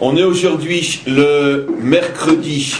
[0.00, 2.74] On est aujourd'hui le mercredi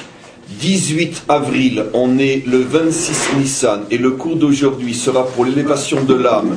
[0.61, 6.15] 18 avril, on est le 26 Nissan et le cours d'aujourd'hui sera pour l'élévation de
[6.15, 6.57] l'âme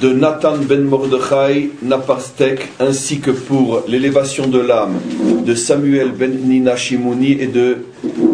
[0.00, 4.98] de Nathan ben Mordechai Napastek ainsi que pour l'élévation de l'âme
[5.44, 7.84] de Samuel ben Nina Shimouni et de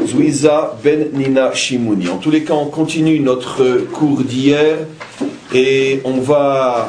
[0.07, 2.09] Zouiza ben Nina Shimouni.
[2.09, 4.77] En tous les cas, on continue notre cours d'hier
[5.53, 6.89] et on va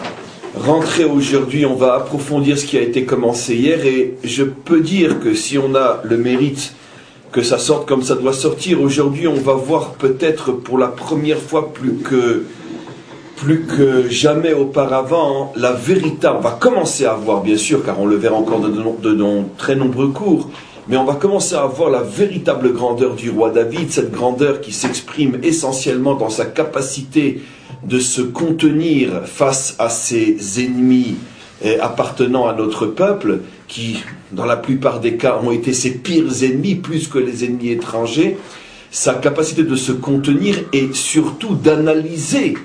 [0.65, 5.19] rentrer aujourd'hui, on va approfondir ce qui a été commencé hier et je peux dire
[5.19, 6.73] que si on a le mérite
[7.31, 11.37] que ça sorte comme ça doit sortir, aujourd'hui on va voir peut-être pour la première
[11.37, 12.43] fois plus que
[13.37, 18.05] plus que jamais auparavant la véritable, on va commencer à voir bien sûr car on
[18.05, 20.49] le verra encore de, de très nombreux cours,
[20.89, 24.73] mais on va commencer à voir la véritable grandeur du roi David, cette grandeur qui
[24.73, 27.41] s'exprime essentiellement dans sa capacité
[27.83, 31.15] de se contenir face à ses ennemis
[31.61, 36.43] eh, appartenant à notre peuple, qui, dans la plupart des cas, ont été ses pires
[36.43, 38.37] ennemis, plus que les ennemis étrangers,
[38.91, 42.55] sa capacité de se contenir et surtout d'analyser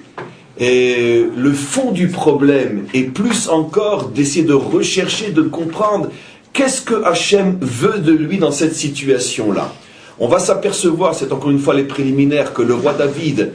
[0.58, 6.10] eh, le fond du problème et plus encore d'essayer de rechercher, de comprendre
[6.53, 9.72] qu'est-ce que Hachem veut de lui dans cette situation-là.
[10.20, 13.53] On va s'apercevoir, c'est encore une fois les préliminaires, que le roi David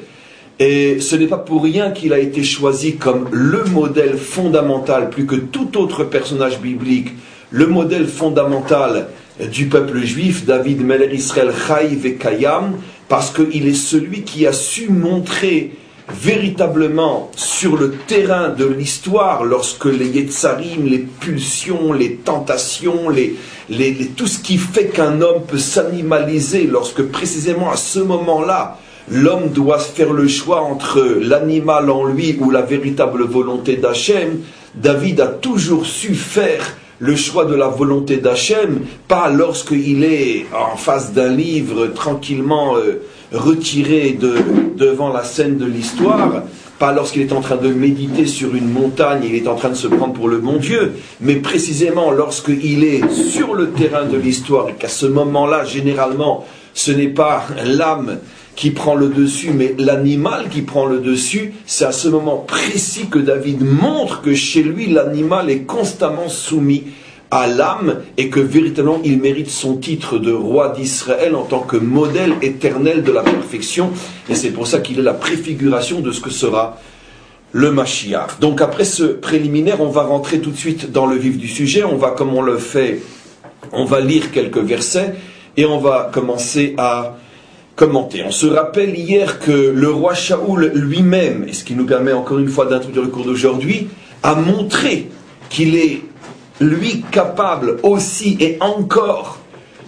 [0.60, 5.26] et ce n'est pas pour rien qu'il a été choisi comme le modèle fondamental, plus
[5.26, 7.14] que tout autre personnage biblique,
[7.50, 9.08] le modèle fondamental
[9.52, 11.54] du peuple juif, David Meler Israël
[12.04, 12.74] et Kayam,
[13.08, 15.72] parce qu'il est celui qui a su montrer
[16.10, 23.14] véritablement sur le terrain de l'histoire, lorsque les Yetzarim, les pulsions, les tentations,
[24.18, 28.78] tout ce qui fait qu'un homme peut s'animaliser, lorsque précisément à ce moment-là,
[29.12, 34.40] l'homme doit faire le choix entre l'animal en lui ou la véritable volonté d'Hachem,
[34.76, 40.76] David a toujours su faire le choix de la volonté d'Hachem, pas lorsqu'il est en
[40.76, 44.34] face d'un livre tranquillement euh, retiré de,
[44.76, 46.44] devant la scène de l'histoire,
[46.78, 49.76] pas lorsqu'il est en train de méditer sur une montagne, il est en train de
[49.76, 54.70] se prendre pour le bon Dieu, mais précisément lorsqu'il est sur le terrain de l'histoire
[54.70, 58.20] et qu'à ce moment-là, généralement, ce n'est pas l'âme
[58.60, 63.08] qui prend le dessus, mais l'animal qui prend le dessus, c'est à ce moment précis
[63.10, 66.84] que David montre que chez lui, l'animal est constamment soumis
[67.32, 71.78] à l'âme et que véritablement il mérite son titre de roi d'Israël en tant que
[71.78, 73.92] modèle éternel de la perfection.
[74.28, 76.82] Et c'est pour ça qu'il est la préfiguration de ce que sera
[77.54, 78.42] le Mashiach.
[78.42, 81.86] Donc après ce préliminaire, on va rentrer tout de suite dans le vif du sujet.
[81.86, 83.00] On va, comme on le fait,
[83.72, 85.16] on va lire quelques versets
[85.56, 87.16] et on va commencer à
[87.82, 92.40] on se rappelle hier que le roi Shaoul lui-même, et ce qui nous permet encore
[92.40, 93.88] une fois d'introduire le cours d'aujourd'hui,
[94.24, 95.08] a montré
[95.50, 96.02] qu'il est
[96.60, 99.40] lui capable aussi et encore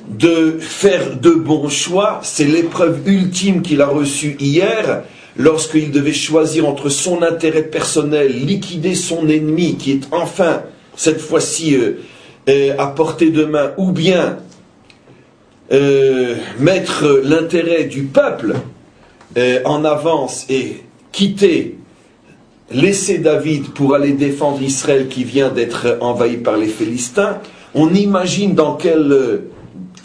[0.08, 2.20] de faire de bons choix.
[2.24, 5.04] C'est l'épreuve ultime qu'il a reçue hier
[5.36, 10.64] lorsqu'il devait choisir entre son intérêt personnel, liquider son ennemi qui est enfin,
[10.96, 12.00] cette fois-ci, euh,
[12.50, 14.38] euh, à portée de main, ou bien
[15.72, 18.56] euh, mettre l'intérêt du peuple
[19.38, 20.84] euh, en avance et
[21.14, 21.78] quitter,
[22.72, 27.38] laisser David pour aller défendre Israël qui vient d'être envahi par les Philistins,
[27.74, 29.50] on imagine dans quel euh,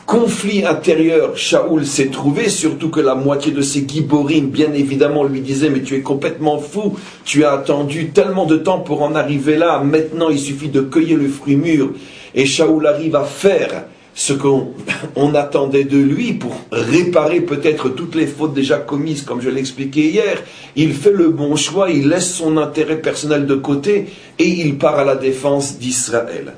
[0.07, 5.41] conflit intérieur Shaoul s'est trouvé, surtout que la moitié de ses giborim, bien évidemment, lui
[5.41, 9.57] disait Mais tu es complètement fou, tu as attendu tellement de temps pour en arriver
[9.57, 11.91] là, maintenant il suffit de cueillir le fruit mûr.
[12.37, 18.27] Et Shaoul arrive à faire ce qu'on attendait de lui pour réparer peut-être toutes les
[18.27, 20.43] fautes déjà commises, comme je l'expliquais hier.
[20.75, 24.07] Il fait le bon choix, il laisse son intérêt personnel de côté
[24.39, 26.55] et il part à la défense d'Israël.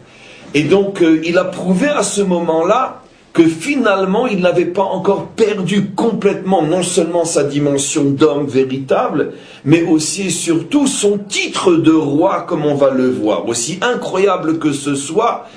[0.54, 3.02] Et donc, euh, il a prouvé à ce moment-là
[3.32, 9.32] que finalement, il n'avait pas encore perdu complètement non seulement sa dimension d'homme véritable,
[9.64, 13.48] mais aussi et surtout son titre de roi, comme on va le voir.
[13.48, 15.48] Aussi incroyable que ce soit,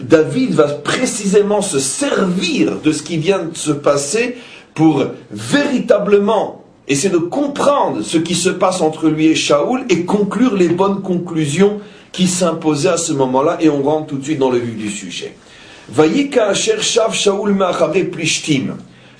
[0.00, 4.36] David va précisément se servir de ce qui vient de se passer
[4.74, 10.54] pour véritablement essayer de comprendre ce qui se passe entre lui et Shaoul et conclure
[10.54, 11.80] les bonnes conclusions
[12.10, 14.90] qui s'imposaient à ce moment-là et on rentre tout de suite dans le vif du
[14.90, 15.36] sujet.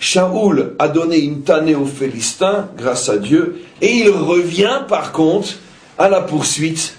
[0.00, 5.50] Shaoul a une une tannée aux Philistins grâce à Dieu et il revient par contre
[5.98, 6.96] à la poursuite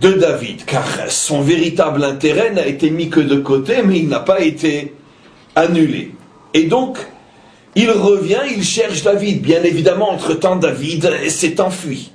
[0.00, 4.20] de David, car son véritable intérêt n'a été mis que de côté, mais il n'a
[4.20, 4.94] pas été
[5.56, 6.12] annulé.
[6.54, 6.98] Et donc,
[7.74, 9.42] il revient, il cherche David.
[9.42, 12.10] Bien évidemment, entre-temps, David s'est enfui.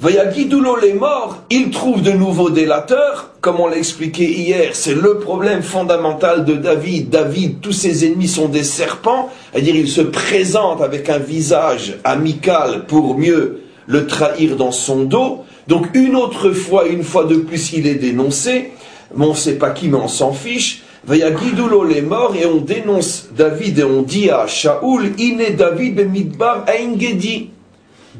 [0.00, 5.18] Vayagidoulo les morts, il trouve de nouveaux délateurs, comme on l'a expliqué hier, c'est le
[5.20, 7.10] problème fondamental de David.
[7.10, 12.86] David, tous ses ennemis sont des serpents, c'est-à-dire il se présente avec un visage amical
[12.86, 15.44] pour mieux le trahir dans son dos.
[15.72, 18.72] Donc une autre fois, une fois de plus, il est dénoncé,
[19.16, 20.82] mais on ne sait pas qui, mais on s'en fiche.
[21.06, 26.10] Vayagidoulo les morts, et on dénonce David et on dit à Shaoul, Iné David ben
[26.10, 27.48] midbar aingedi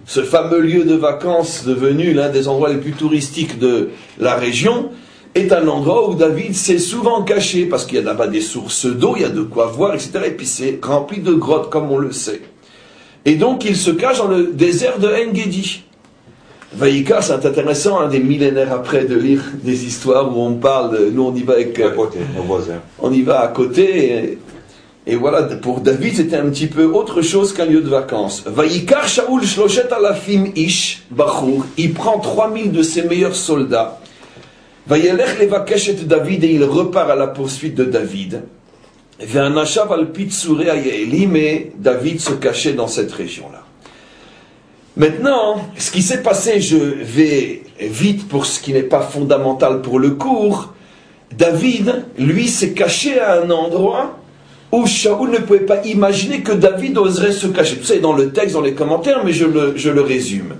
[0.06, 4.88] ce fameux lieu de vacances devenu l'un des endroits les plus touristiques de la région,
[5.34, 8.86] est un endroit où David s'est souvent caché, parce qu'il y a là-bas des sources
[8.86, 10.12] d'eau, il y a de quoi voir, etc.
[10.28, 12.40] Et puis c'est rempli de grottes, comme on le sait.
[13.26, 15.82] Et donc il se cache dans le désert de Engedi.
[16.74, 21.10] Vaïka, c'est intéressant, hein, des millénaires après, de lire des histoires où on parle, de,
[21.10, 21.78] nous on y va avec...
[21.80, 22.18] À côté,
[23.00, 24.38] On y va à côté,
[25.04, 28.44] et voilà, pour David, c'était un petit peu autre chose qu'un lieu de vacances.
[28.46, 33.98] Vaïkar Shaoul Shloshet Alafim Ish Bachur, il prend 3000 de ses meilleurs soldats.
[34.86, 38.42] Vayelech Levakeshet David et il repart à la poursuite de David.
[39.20, 40.08] Ve'anashav al
[41.28, 43.62] mais David se cachait dans cette région-là.
[44.96, 49.98] Maintenant, ce qui s'est passé, je vais vite pour ce qui n'est pas fondamental pour
[49.98, 50.74] le cours.
[51.36, 54.18] David, lui, s'est caché à un endroit
[54.70, 57.76] où Shaoul ne pouvait pas imaginer que David oserait se cacher.
[57.76, 60.56] Tout ça est dans le texte, dans les commentaires, mais je le, je le résume.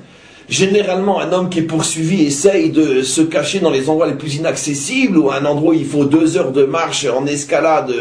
[0.48, 4.36] Généralement, un homme qui est poursuivi essaye de se cacher dans les endroits les plus
[4.36, 7.92] inaccessibles ou un endroit où il faut deux heures de marche en escalade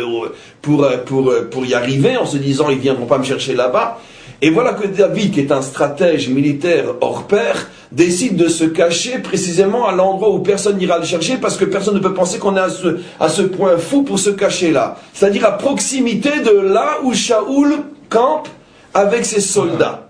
[0.62, 4.00] pour, pour, pour y arriver en se disant ils viendront pas me chercher là-bas.
[4.44, 9.20] Et voilà que David, qui est un stratège militaire hors pair, décide de se cacher
[9.20, 12.58] précisément à l'endroit où personne n'ira le chercher parce que personne ne peut penser qu'on
[12.58, 14.98] est à ce, à ce point fou pour se cacher là.
[15.14, 18.48] C'est-à-dire à proximité de là où Shaoul campe
[18.96, 20.08] avec ses soldats.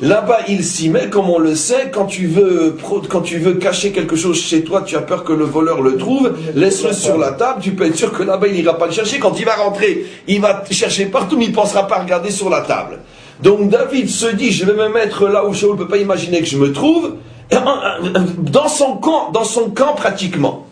[0.00, 2.76] Là-bas, il s'y met, comme on le sait, quand tu, veux,
[3.08, 5.96] quand tu veux cacher quelque chose chez toi, tu as peur que le voleur le
[5.96, 8.92] trouve, laisse-le sur la table, tu peux être sûr que là-bas, il n'ira pas le
[8.92, 9.18] chercher.
[9.18, 12.48] Quand il va rentrer, il va chercher partout, mais il ne pensera pas regarder sur
[12.48, 13.00] la table.
[13.42, 16.40] Donc David se dit, je vais me mettre là où Shaoul ne peut pas imaginer
[16.40, 17.14] que je me trouve,
[18.38, 20.66] dans son camp, dans son camp pratiquement.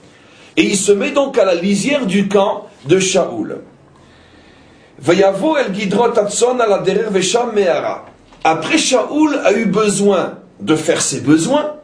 [0.56, 3.60] Et il se met donc à la lisière du camp de Shaoul.
[8.44, 11.74] Après, Shaoul a eu besoin de faire ses besoins.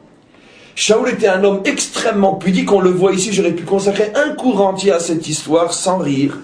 [0.74, 4.66] Shaoul était un homme extrêmement pudique, on le voit ici, j'aurais pu consacrer un cours
[4.66, 6.38] entier à cette histoire sans rire.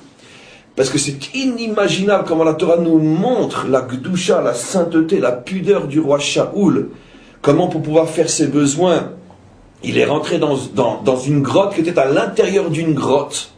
[0.78, 5.88] Parce que c'est inimaginable comment la Torah nous montre la gdusha, la sainteté, la pudeur
[5.88, 6.90] du roi Shaoul.
[7.42, 9.10] Comment pour pouvoir faire ses besoins,
[9.82, 13.50] il est rentré dans, dans, une grotte qui était à l'intérieur d'une grotte.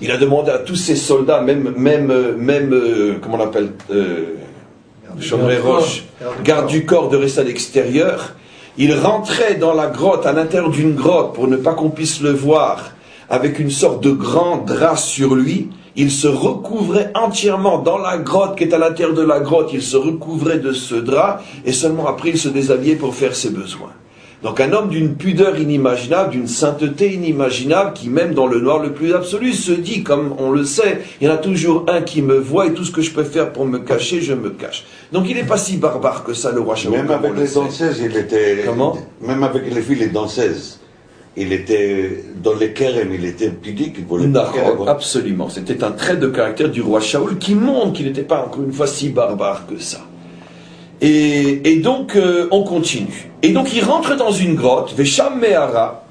[0.00, 4.36] Il a demandé à tous ses soldats, même, même, même euh, comment on appelle, euh,
[5.64, 6.04] Roche,
[6.44, 8.36] garde du corps, de rester à l'extérieur.
[8.78, 12.30] Il rentrait dans la grotte, à l'intérieur d'une grotte, pour ne pas qu'on puisse le
[12.30, 12.92] voir,
[13.28, 18.56] avec une sorte de grand drap sur lui il se recouvrait entièrement dans la grotte
[18.56, 22.06] qui est à l'intérieur de la grotte, il se recouvrait de ce drap et seulement
[22.06, 23.92] après il se déshabillait pour faire ses besoins.
[24.42, 28.92] Donc un homme d'une pudeur inimaginable, d'une sainteté inimaginable, qui même dans le noir le
[28.92, 32.20] plus absolu se dit, comme on le sait, il y en a toujours un qui
[32.20, 34.84] me voit et tout ce que je peux faire pour me cacher, je me cache.
[35.10, 36.92] Donc il n'est pas si barbare que ça, le roi Shaul.
[36.92, 38.62] Même avec les danseuses, il était...
[38.66, 38.98] Comment?
[39.22, 40.80] Même avec les filles, les danseuses
[41.36, 44.52] il était dans les kérem, il était pudique, il voulait pas
[44.86, 48.62] Absolument, c'était un trait de caractère du roi Shaoul qui montre qu'il n'était pas encore
[48.62, 50.00] une fois si barbare que ça.
[51.02, 53.30] Et, donc euh, on continue.
[53.42, 56.06] Et donc il rentre dans une grotte, Vesham Mehara,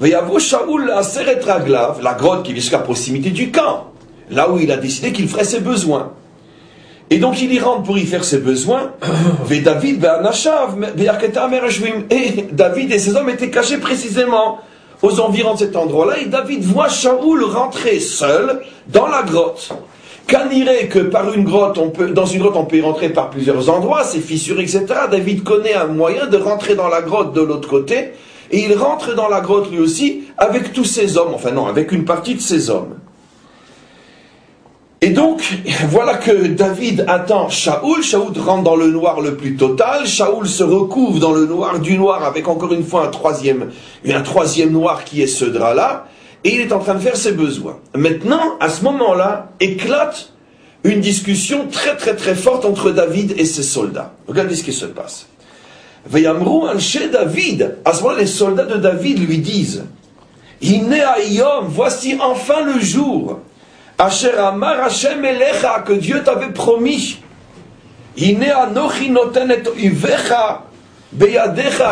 [0.00, 3.92] Veyavo Shaoul Aseret Raglav, la grotte qui est jusqu'à proximité du camp,
[4.30, 6.12] là où il a décidé qu'il ferait ses besoins.
[7.10, 8.92] Et donc il y rentre pour y faire ses besoins.
[9.50, 10.02] Et David
[12.10, 14.60] et David et ses hommes étaient cachés précisément
[15.02, 19.70] aux environs de cet endroit-là, et David voit Shaoul rentrer seul dans la grotte.
[20.52, 23.30] irait que par une grotte, on peut, dans une grotte, on peut y rentrer par
[23.30, 24.86] plusieurs endroits, c'est fissuré, etc.
[25.10, 28.12] David connaît un moyen de rentrer dans la grotte de l'autre côté,
[28.50, 31.92] et il rentre dans la grotte lui aussi avec tous ses hommes, enfin non, avec
[31.92, 32.94] une partie de ses hommes.
[35.02, 35.42] Et donc,
[35.88, 38.02] voilà que David attend Shaoul.
[38.02, 40.06] Shaoul rentre dans le noir le plus total.
[40.06, 43.70] Shaoul se recouvre dans le noir du noir avec encore une fois un troisième,
[44.70, 46.06] noir qui est ce drap-là.
[46.44, 47.78] Et il est en train de faire ses besoins.
[47.94, 50.34] Maintenant, à ce moment-là, éclate
[50.84, 54.12] une discussion très très très forte entre David et ses soldats.
[54.28, 55.28] Regardez ce qui se passe.
[56.06, 57.76] Vayamrou chez David.
[57.86, 59.84] À ce moment-là, les soldats de David lui disent,
[60.60, 63.38] Inéaïom, voici enfin le jour
[64.00, 67.18] Asher Amar Hashem Elecha, que Dieu t'avait promis.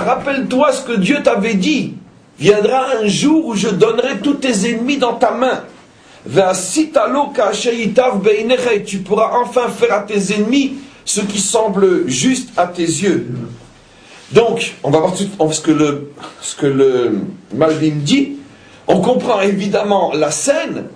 [0.07, 1.97] Rappelle-toi ce que Dieu t'avait dit.
[2.39, 5.65] Viendra un jour où je donnerai tous tes ennemis dans ta main.
[6.27, 6.31] Et
[8.85, 13.27] tu pourras enfin faire à tes ennemis ce qui semble juste à tes yeux.
[14.33, 16.11] Donc, on va voir ce que le,
[16.41, 17.19] ce que le
[17.53, 18.37] Malbim dit.
[18.87, 20.87] On comprend évidemment la scène.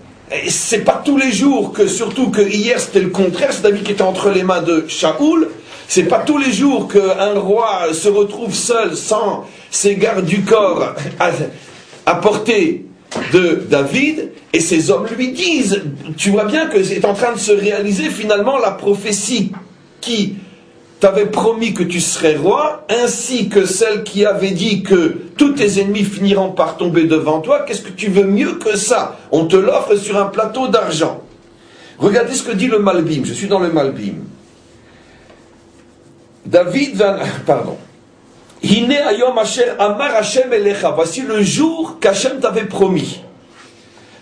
[0.48, 3.92] C'est pas tous les jours que, surtout que hier c'était le contraire, c'est David qui
[3.92, 5.48] était entre les mains de Shaoul.
[5.88, 10.94] C'est pas tous les jours qu'un roi se retrouve seul, sans ses gardes du corps
[12.06, 12.86] à, portée
[13.32, 15.82] de David, et ces hommes lui disent,
[16.16, 19.52] tu vois bien que c'est en train de se réaliser finalement la prophétie
[20.00, 20.36] qui
[21.02, 25.80] t'avait promis que tu serais roi, ainsi que celle qui avait dit que tous tes
[25.80, 29.18] ennemis finiront par tomber devant toi, qu'est-ce que tu veux mieux que ça?
[29.32, 31.20] On te l'offre sur un plateau d'argent.
[31.98, 34.14] Regardez ce que dit le Malbim, je suis dans le Malbim.
[36.46, 37.18] David va...
[37.46, 37.76] Pardon.
[40.94, 43.22] Voici le jour qu'Hachem t'avait promis.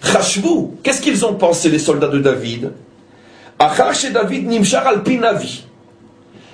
[0.03, 2.73] Chashvu, qu'est-ce qu'ils ont pensé les soldats de David?
[3.59, 5.67] David Nimshar al Pinavi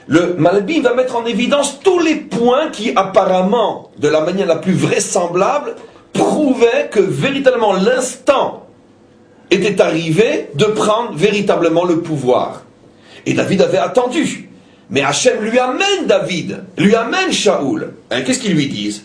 [0.07, 4.57] le Malbim va mettre en évidence tous les points qui, apparemment, de la manière la
[4.57, 5.75] plus vraisemblable,
[6.13, 8.67] prouvaient que véritablement l'instant
[9.51, 12.63] était arrivé de prendre véritablement le pouvoir.
[13.27, 14.49] Et David avait attendu.
[14.91, 17.95] Mais Hachem lui amène David, lui amène Shaoul.
[18.11, 19.05] Hein, Qu'est-ce qu'ils lui disent?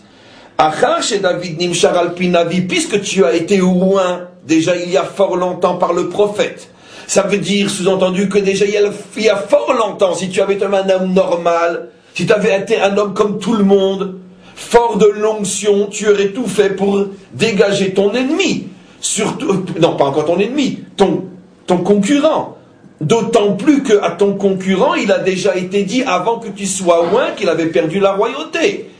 [1.20, 5.92] David Nimshar al puisque tu as été loin déjà il y a fort longtemps par
[5.92, 6.68] le prophète,
[7.06, 10.64] ça veut dire, sous-entendu, que déjà il y, a, fort longtemps, si tu avais été
[10.64, 14.18] un homme normal, si tu avais été un homme comme tout le monde,
[14.54, 18.68] fort de l'onction, tu aurais tout fait pour dégager ton ennemi.
[19.00, 21.24] Surtout, non, pas encore ton ennemi, ton,
[21.66, 22.56] ton concurrent.
[23.00, 27.32] D'autant plus qu'à ton concurrent, il a déjà été dit avant que tu sois loin
[27.36, 28.90] qu'il avait perdu la royauté.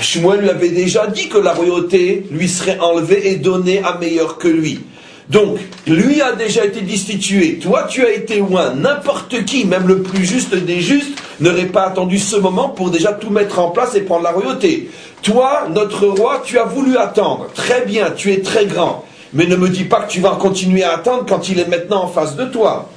[0.00, 4.38] Shmuel lui avait déjà dit que la royauté lui serait enlevée et donnée à meilleur
[4.38, 4.80] que lui.
[5.28, 10.02] Donc, lui a déjà été destitué, toi tu as été loin, n'importe qui, même le
[10.02, 13.94] plus juste des justes, n'aurait pas attendu ce moment pour déjà tout mettre en place
[13.94, 14.90] et prendre la royauté.
[15.22, 17.48] Toi, notre roi, tu as voulu attendre.
[17.54, 19.04] Très bien, tu es très grand.
[19.34, 22.04] Mais ne me dis pas que tu vas continuer à attendre quand il est maintenant
[22.04, 22.90] en face de toi.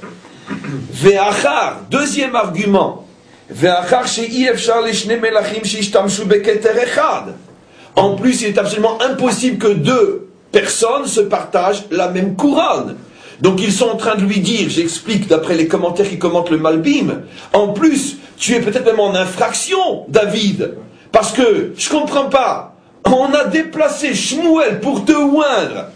[0.90, 3.06] Ve'achar, deuxième argument.
[3.50, 4.06] Ve'achar
[7.94, 12.96] En plus, il est absolument impossible que deux personne se partage la même couronne.
[13.40, 16.58] Donc ils sont en train de lui dire, j'explique d'après les commentaires qui commentent le
[16.58, 20.74] Malbim, en plus, tu es peut-être même en infraction, David,
[21.10, 22.76] parce que je comprends pas.
[23.04, 25.88] On a déplacé Shmuel pour te oindre.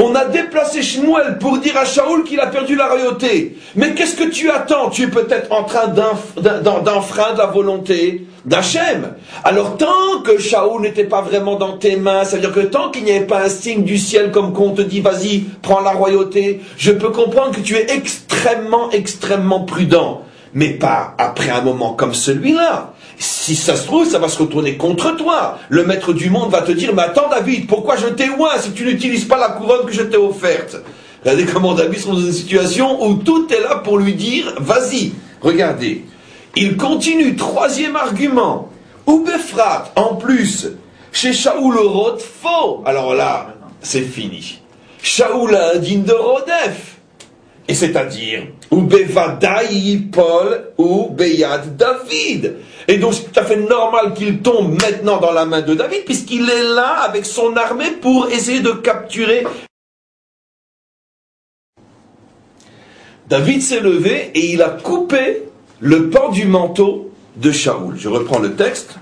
[0.00, 3.56] On a déplacé Shmuel pour dire à Shaoul qu'il a perdu la royauté.
[3.74, 4.90] Mais qu'est-ce que tu attends?
[4.90, 9.14] Tu es peut-être en train d'enfreindre la volonté d'Hachem.
[9.42, 13.10] Alors tant que Shaoul n'était pas vraiment dans tes mains, c'est-à-dire que tant qu'il n'y
[13.10, 16.92] avait pas un signe du ciel comme qu'on te dit vas-y, prends la royauté, je
[16.92, 20.22] peux comprendre que tu es extrêmement, extrêmement prudent.
[20.54, 22.94] Mais pas après un moment comme celui-là.
[23.18, 25.58] Si ça se trouve, ça va se retourner contre toi.
[25.68, 28.28] Le maître du monde va te dire, mais attends David, pourquoi je t'ai
[28.60, 30.76] si tu n'utilises pas la couronne que je t'ai offerte?
[31.24, 35.12] Regardez comment David sont dans une situation où tout est là pour lui dire, vas-y,
[35.40, 36.04] regardez.
[36.54, 38.70] Il continue, troisième argument.
[39.06, 40.68] Ou Befrat, en plus,
[41.12, 42.82] chez Shaoul Roth, faux.
[42.84, 44.60] Alors là, c'est fini.
[45.02, 46.96] Shaoul a un de Rodef.
[47.66, 52.56] Et c'est-à-dire, ou Bevadaï Paul, ou Beyad David.
[52.90, 56.06] Et donc c'est tout à fait normal qu'il tombe maintenant dans la main de David,
[56.06, 59.46] puisqu'il est là avec son armée pour essayer de capturer.
[63.28, 65.42] David s'est levé et il a coupé
[65.80, 67.96] le pan du manteau de Shaoul.
[67.98, 68.94] Je reprends le texte.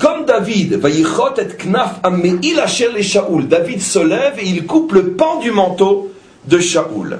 [0.00, 0.80] comme David.
[0.80, 1.06] David
[3.82, 6.10] se lève et il coupe le pan du manteau
[6.46, 7.18] de Shaoul.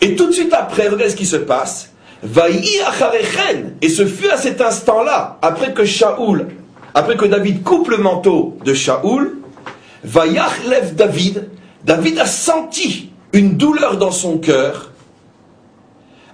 [0.00, 1.89] Et tout de suite après, regardez ce qui se passe.
[2.22, 5.82] Et ce fut à cet instant-là, après que
[6.94, 9.38] après que David coupe le manteau de Shaoul,
[10.04, 11.48] lève David.
[11.84, 14.90] David a senti une douleur dans son cœur.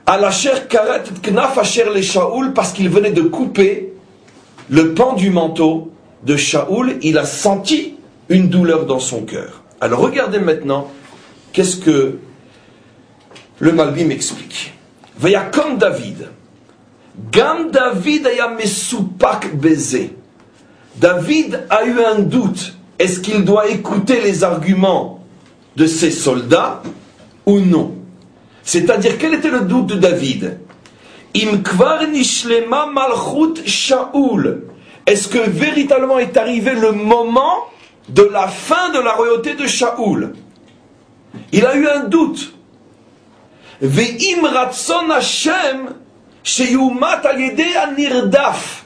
[0.07, 1.59] À la chair karet knaf
[1.95, 3.93] les Shaoul parce qu'il venait de couper
[4.71, 5.93] le pan du manteau
[6.25, 6.99] de Shaoul.
[7.03, 7.95] Il a senti
[8.29, 9.63] une douleur dans son cœur.
[9.81, 10.91] Alors regardez maintenant
[11.53, 12.19] qu'est-ce que
[13.59, 14.76] le Malbim explique.
[15.53, 16.29] Comme David.
[17.33, 17.71] Gam
[20.97, 22.75] David a eu un doute.
[22.99, 25.25] Est-ce qu'il doit écouter les arguments
[25.77, 26.83] de ses soldats
[27.45, 27.95] ou non?
[28.63, 30.59] C'est-à-dire, quel était le doute de David?
[35.07, 37.67] Est-ce que véritablement est arrivé le moment
[38.09, 40.33] de la fin de la royauté de Shaoul
[41.53, 42.56] Il a eu un doute.
[43.81, 45.95] Ve'im ratson Hashem
[46.43, 48.85] sheyumat al nirdaf.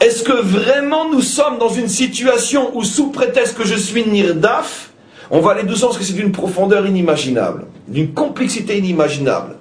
[0.00, 4.90] Est-ce que vraiment nous sommes dans une situation où, sous prétexte que je suis nirdaf,
[5.30, 9.56] on va aller doucement parce que c'est d'une profondeur inimaginable, d'une complexité inimaginable.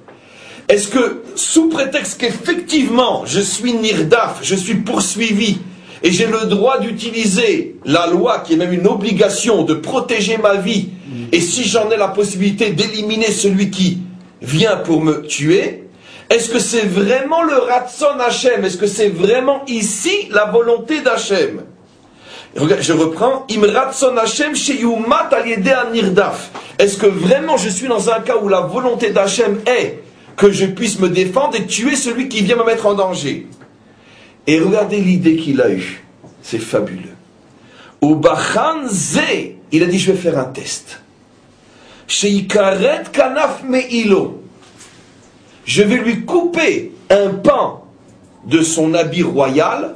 [0.69, 5.57] Est-ce que, sous prétexte qu'effectivement je suis nirdaf, je suis poursuivi,
[6.03, 10.55] et j'ai le droit d'utiliser la loi qui est même une obligation de protéger ma
[10.55, 10.89] vie,
[11.31, 13.99] et si j'en ai la possibilité d'éliminer celui qui
[14.43, 15.83] vient pour me tuer,
[16.29, 21.63] est-ce que c'est vraiment le Ratson Hachem Est-ce que c'est vraiment ici la volonté d'Hachem
[22.55, 23.47] je reprends.
[24.21, 25.29] Hashem sheyumat
[25.91, 26.51] nirdaf.
[26.77, 30.03] Est-ce que vraiment je suis dans un cas où la volonté d'Hachem est
[30.35, 33.47] que je puisse me défendre et tuer celui qui vient me mettre en danger?
[34.45, 36.03] Et regardez l'idée qu'il a eue.
[36.41, 37.15] C'est fabuleux.
[38.01, 38.21] Au
[38.89, 41.01] Ze, il a dit je vais faire un test.
[45.65, 47.85] Je vais lui couper un pan
[48.45, 49.95] de son habit royal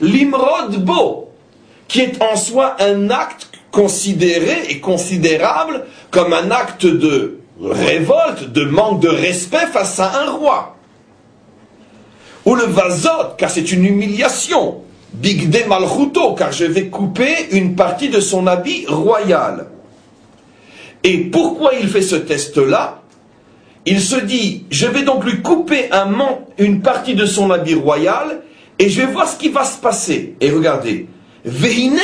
[0.00, 1.32] limrod bo,
[1.88, 8.64] qui est en soi un acte considéré et considérable comme un acte de révolte, de
[8.64, 10.76] manque de respect face à un roi.
[12.44, 14.82] Ou le vazot, car c'est une humiliation.
[15.12, 19.66] Bigde malchuto, car je vais couper une partie de son habit royal.
[21.02, 23.02] Et pourquoi il fait ce test-là?
[23.86, 26.10] Il se dit, je vais donc lui couper un
[26.58, 28.42] une partie de son habit royal,
[28.78, 30.36] et je vais voir ce qui va se passer.
[30.40, 31.06] Et regardez,
[31.44, 31.98] Vehine,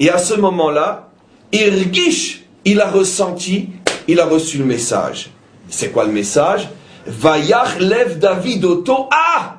[0.00, 1.10] et à ce moment-là,
[1.52, 3.70] Irgish, il a ressenti,
[4.06, 5.30] il a reçu le message.
[5.68, 6.68] C'est quoi le message?
[7.06, 9.08] Vayach lève David auto.
[9.10, 9.57] Ah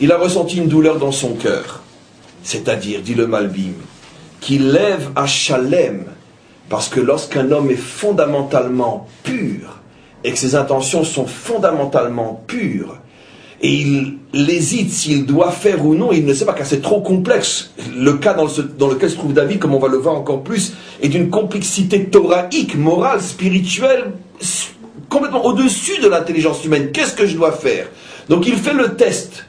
[0.00, 1.82] Il a ressenti une douleur dans son cœur.
[2.42, 3.74] C'est-à-dire, dit le Malbim,
[4.40, 6.04] qu'il lève à Chalem,
[6.70, 9.78] parce que lorsqu'un homme est fondamentalement pur,
[10.24, 12.96] et que ses intentions sont fondamentalement pures,
[13.62, 14.16] et il,
[14.50, 17.72] hésite s'il doit faire ou non, il ne sait pas car c'est trop complexe.
[17.94, 18.46] Le cas dans,
[18.88, 22.74] lequel se trouve David, comme on va le voir encore plus, est d'une complexité thoraïque,
[22.74, 24.12] morale, spirituelle,
[25.10, 26.90] complètement au-dessus de l'intelligence humaine.
[26.90, 27.88] Qu'est-ce que je dois faire?
[28.30, 29.44] Donc il fait le test.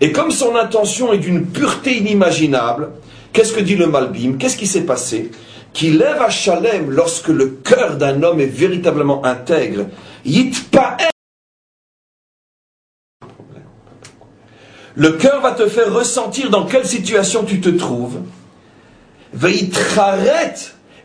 [0.00, 2.90] Et comme son intention est d'une pureté inimaginable,
[3.32, 4.36] qu'est-ce que dit le Malbim?
[4.38, 5.30] Qu'est-ce qui s'est passé?
[5.72, 9.86] Qui lève à Chalem lorsque le cœur d'un homme est véritablement intègre
[14.96, 18.20] le cœur va te faire ressentir dans quelle situation tu te trouves.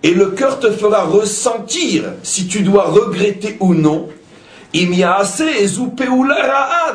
[0.01, 4.07] Et le cœur te fera ressentir si tu dois regretter ou non.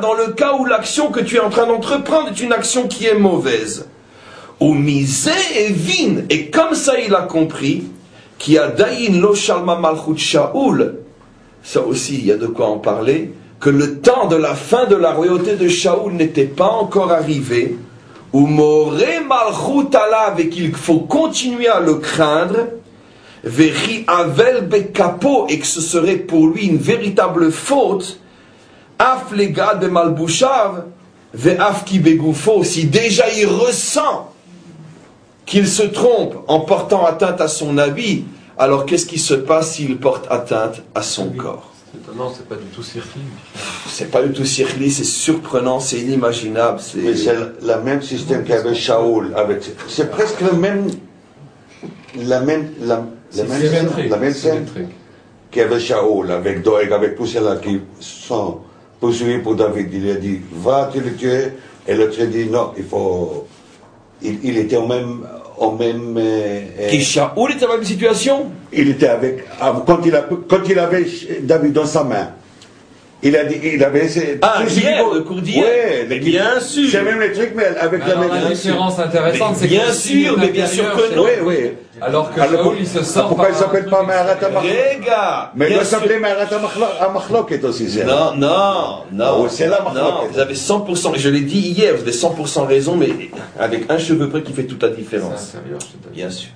[0.00, 3.06] Dans le cas où l'action que tu es en train d'entreprendre est une action qui
[3.06, 3.88] est mauvaise.
[4.60, 6.22] Et vin.
[6.30, 7.84] Et comme ça il a compris,
[8.38, 11.00] qui a daïn lo shalma malchut shaul,
[11.62, 13.32] ça aussi il y a de quoi en parler,
[13.64, 17.78] que le temps de la fin de la royauté de Shaoul n'était pas encore arrivé,
[18.34, 19.96] ou Moré Malchut
[20.38, 22.66] et qu'il faut continuer à le craindre,
[23.44, 28.18] Veri Avel Bekapo, et que ce serait pour lui une véritable faute,
[28.98, 30.84] Af de Malbouchav,
[31.34, 34.32] Ve'af Begoufo, si déjà il ressent
[35.46, 38.24] qu'il se trompe en portant atteinte à son habit,
[38.56, 41.72] alors qu'est-ce qui se passe s'il porte atteinte à son corps?
[42.16, 43.20] Non, c'est pas du tout circli.
[43.88, 46.80] C'est pas du tout circli, c'est surprenant, c'est inimaginable.
[46.96, 49.32] Mais c'est le même système qu'avait Shaoul.
[49.36, 49.62] Avec...
[49.88, 50.88] C'est presque le même.
[52.16, 53.04] La même, la,
[53.42, 54.66] même, la même scène
[55.78, 58.58] Shaoul, avec Doeg, avec tous ceux-là qui sont
[59.00, 59.88] poursuivis pour David.
[59.92, 61.52] Il a dit Va, tu le tuer.
[61.86, 63.46] Et l'autre a dit Non, il faut.
[64.22, 65.26] Il, il était au même,
[65.58, 66.16] au même.
[66.18, 68.50] Euh, Qui Shaoul était dans la même situation?
[68.72, 69.44] Il était avec.
[69.86, 71.06] Quand il, a, quand il avait
[71.42, 72.30] David dans sa main.
[73.24, 74.06] Il, a dit, il avait
[74.42, 75.64] Ah, hier, le cours d'hier.
[76.10, 76.88] Oui, bien sûr.
[76.90, 78.28] C'est même les trucs, mais avec la même...
[78.30, 79.70] La différence intéressante, c'est que...
[79.70, 81.24] Bien sûr, mais bien sûr que non.
[81.24, 81.72] Oui, oui.
[82.00, 85.84] Alors que Alors, il se sort Pourquoi il ne s'appelle pas Maharat Rega Mais il
[85.86, 86.48] s'appelait Maharat
[87.00, 89.36] Amachloket aussi, c'est Non, non, non.
[89.38, 92.96] Oh, c'est là, Non, vous avez 100%, je l'ai dit hier, vous avez 100% raison,
[92.96, 93.08] mais
[93.58, 95.54] avec un cheveu près qui fait toute la différence.
[96.12, 96.50] Bien sûr.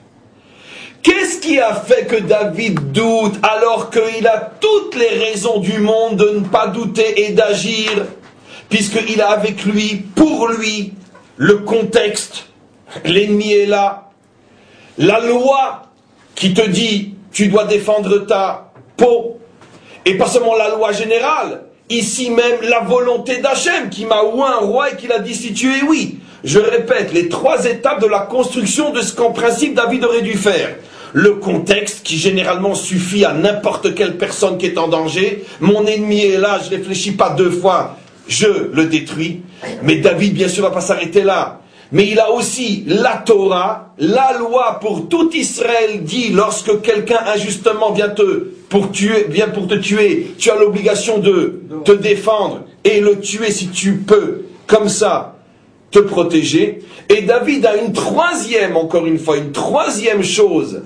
[1.03, 6.17] Qu'est-ce qui a fait que David doute alors qu'il a toutes les raisons du monde
[6.17, 8.07] de ne pas douter et d'agir,
[8.69, 10.93] puisqu'il a avec lui, pour lui,
[11.37, 12.47] le contexte,
[13.05, 14.11] l'ennemi est là,
[14.99, 15.85] la loi
[16.35, 19.39] qui te dit tu dois défendre ta peau,
[20.05, 24.67] Et pas seulement la loi générale, ici même la volonté d'Hachem qui m'a oué un
[24.67, 26.19] roi et qui l'a destitué, oui.
[26.45, 30.35] Je répète, les trois étapes de la construction de ce qu'en principe David aurait dû
[30.35, 30.77] faire.
[31.13, 35.45] Le contexte qui généralement suffit à n'importe quelle personne qui est en danger.
[35.61, 37.97] Mon ennemi est là, je réfléchis pas deux fois,
[38.29, 39.41] je le détruis.
[39.83, 41.61] Mais David, bien sûr, va pas s'arrêter là.
[41.91, 47.93] Mais il a aussi la Torah, la loi pour tout Israël dit lorsque quelqu'un injustement
[47.93, 48.89] vient te pour
[49.29, 53.95] vient pour te tuer, tu as l'obligation de te défendre et le tuer si tu
[53.97, 55.38] peux, comme ça,
[55.91, 56.81] te protéger.
[57.09, 60.83] Et David a une troisième, encore une fois, une troisième chose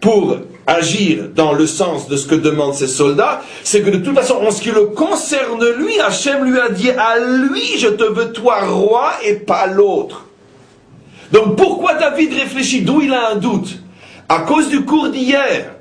[0.00, 0.36] pour
[0.66, 4.34] agir dans le sens de ce que demandent ses soldats, c'est que de toute façon,
[4.34, 8.32] en ce qui le concerne lui, Hachem lui a dit à lui, je te veux
[8.32, 10.26] toi roi et pas l'autre.
[11.32, 12.82] Donc pourquoi David réfléchit?
[12.82, 13.78] D'où il a un doute?
[14.28, 15.74] À cause du cours d'hier.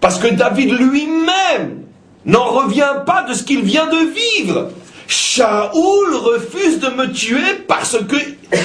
[0.00, 1.82] Parce que David lui-même
[2.24, 4.70] n'en revient pas de ce qu'il vient de vivre.
[5.08, 8.16] Shaoul refuse de me tuer parce que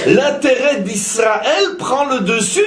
[0.09, 2.61] l'intérêt d'Israël prend le dessus.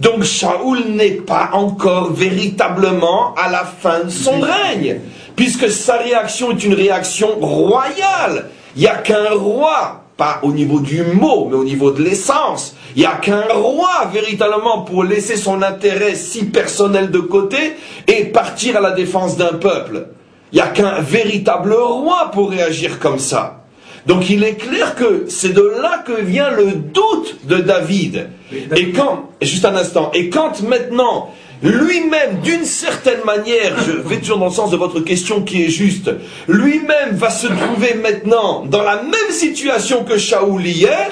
[0.00, 5.00] Donc Shaoul n'est pas encore véritablement à la fin de son règne,
[5.36, 8.48] puisque sa réaction est une réaction royale.
[8.76, 12.74] Il n'y a qu'un roi, pas au niveau du mot, mais au niveau de l'essence.
[12.96, 17.76] Il n'y a qu'un roi véritablement pour laisser son intérêt si personnel de côté
[18.06, 20.06] et partir à la défense d'un peuple.
[20.52, 23.64] Il n'y a qu'un véritable roi pour réagir comme ça.
[24.06, 28.28] Donc il est clair que c'est de là que vient le doute de David.
[28.76, 31.32] Et quand, juste un instant, et quand maintenant,
[31.62, 35.68] lui-même, d'une certaine manière, je vais toujours dans le sens de votre question qui est
[35.68, 36.10] juste,
[36.48, 41.10] lui-même va se trouver maintenant dans la même situation que Shaoul hier,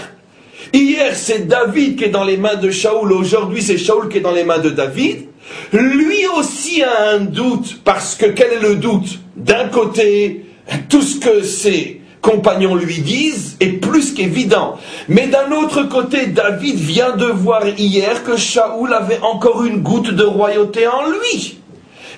[0.72, 3.12] Hier, c'est David qui est dans les mains de Shaoul.
[3.12, 5.28] Aujourd'hui, c'est Shaoul qui est dans les mains de David.
[5.72, 9.18] Lui aussi a un doute, parce que quel est le doute?
[9.36, 10.46] D'un côté,
[10.88, 14.78] tout ce que ses compagnons lui disent est plus qu'évident.
[15.08, 20.10] Mais d'un autre côté, David vient de voir hier que Shaoul avait encore une goutte
[20.10, 21.58] de royauté en lui.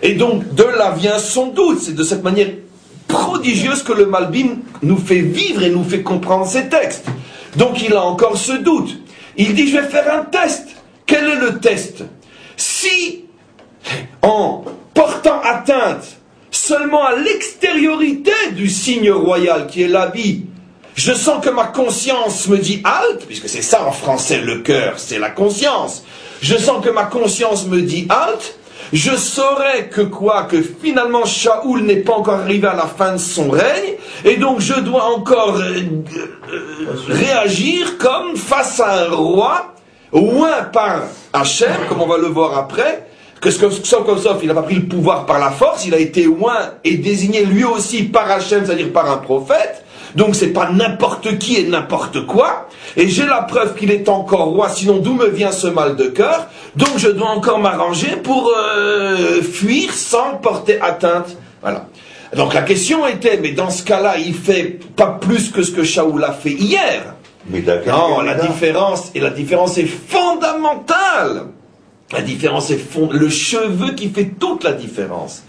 [0.03, 1.81] Et donc, de là vient son doute.
[1.81, 2.49] C'est de cette manière
[3.09, 7.07] prodigieuse que le Malbim nous fait vivre et nous fait comprendre ces textes.
[7.57, 8.99] Donc il a encore ce doute.
[9.37, 10.69] Il dit, je vais faire un test.
[11.07, 12.05] Quel est le test?
[12.61, 13.25] Si,
[14.21, 16.19] en portant atteinte
[16.51, 20.45] seulement à l'extériorité du signe royal qui est l'habit,
[20.95, 24.99] je sens que ma conscience me dit halte, puisque c'est ça en français le cœur,
[24.99, 26.05] c'est la conscience.
[26.43, 28.59] Je sens que ma conscience me dit halte,
[28.93, 33.19] je saurais que quoi Que finalement Shaoul n'est pas encore arrivé à la fin de
[33.19, 33.95] son règne,
[34.27, 35.81] et donc je dois encore euh,
[36.53, 39.75] euh, réagir comme face à un roi,
[40.13, 43.07] oint par Hachem, comme on va le voir après,
[43.41, 43.81] que sauf
[44.43, 47.45] il n'a pas pris le pouvoir par la force, il a été oint et désigné
[47.45, 52.27] lui aussi par Hachem, c'est-à-dire par un prophète, donc c'est pas n'importe qui et n'importe
[52.27, 52.69] quoi.
[52.97, 56.07] Et j'ai la preuve qu'il est encore roi, sinon d'où me vient ce mal de
[56.07, 61.37] cœur Donc je dois encore m'arranger pour euh, fuir sans porter atteinte.
[61.63, 61.87] Voilà.
[62.37, 65.83] Donc la question était, mais dans ce cas-là, il fait pas plus que ce que
[65.83, 67.15] Shaoul a fait hier.
[67.47, 71.47] Mais non, la différence, et la différence est fondamentale.
[72.13, 75.45] La différence est fond, le cheveu qui fait toute la différence.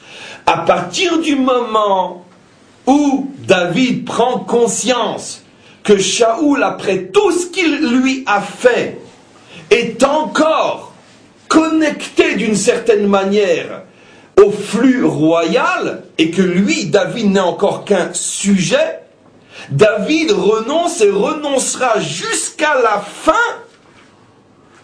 [0.45, 2.23] À partir du moment
[2.85, 5.43] où David prend conscience
[5.83, 8.99] que Shaoul, après tout ce qu'il lui a fait,
[9.69, 10.93] est encore
[11.47, 13.81] connecté d'une certaine manière
[14.41, 19.00] au flux royal et que lui, David, n'est encore qu'un sujet,
[19.69, 23.33] David renonce et renoncera jusqu'à la fin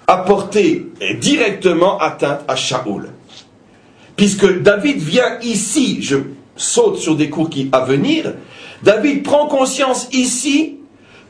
[0.07, 0.87] à porter
[1.19, 3.09] directement atteinte à Shaoul.
[4.15, 6.17] Puisque David vient ici, je
[6.55, 8.33] saute sur des cours qui à venir,
[8.83, 10.77] David prend conscience ici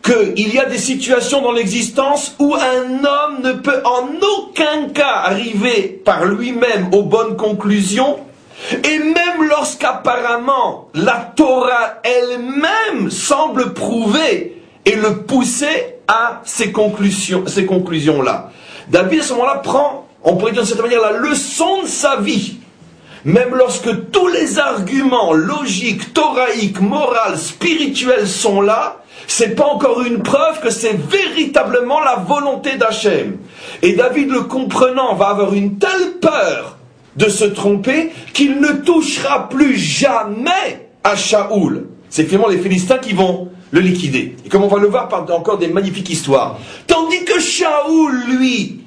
[0.04, 5.22] qu'il y a des situations dans l'existence où un homme ne peut en aucun cas
[5.24, 8.20] arriver par lui-même aux bonnes conclusions,
[8.72, 17.66] et même lorsqu'apparemment la Torah elle-même semble prouver et le pousser à ces conclusions, ces
[17.66, 18.52] conclusions-là.
[18.88, 22.18] David à ce moment-là prend, on pourrait dire de cette manière, la leçon de sa
[22.18, 22.58] vie
[23.28, 30.24] même lorsque tous les arguments logiques, thoraïques, morales, spirituels sont là, c'est pas encore une
[30.24, 33.38] preuve que c'est véritablement la volonté d'Hachem.
[33.82, 36.77] Et David, le comprenant, va avoir une telle peur
[37.18, 41.88] de se tromper qu'il ne touchera plus jamais à Shaoul.
[42.10, 44.36] C'est finalement les Philistins qui vont le liquider.
[44.46, 46.58] Et comme on va le voir par encore des magnifiques histoires.
[46.86, 48.82] Tandis que Shaoul, lui,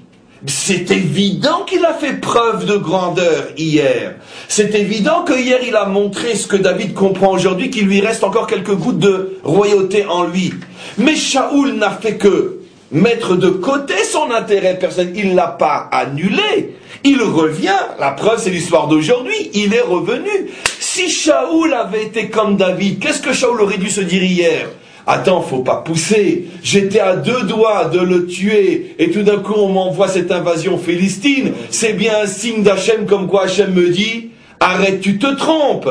[0.46, 4.14] C'est évident qu'il a fait preuve de grandeur hier.
[4.48, 8.24] C'est évident que hier il a montré ce que David comprend aujourd'hui, qu'il lui reste
[8.24, 10.54] encore quelques gouttes de royauté en lui.
[10.96, 12.59] Mais Shaoul n'a fait que
[12.92, 15.12] mettre de côté son intérêt personnel.
[15.16, 16.76] Il l'a pas annulé.
[17.04, 17.78] Il revient.
[17.98, 19.50] La preuve, c'est l'histoire d'aujourd'hui.
[19.54, 20.50] Il est revenu.
[20.78, 24.68] Si Shaoul avait été comme David, qu'est-ce que Shaoul aurait dû se dire hier?
[25.06, 26.46] Attends, faut pas pousser.
[26.62, 30.78] J'étais à deux doigts de le tuer et tout d'un coup on m'envoie cette invasion
[30.78, 31.52] philistine.
[31.70, 35.88] C'est bien un signe d'Hachem comme quoi Hachem me dit arrête, tu te trompes.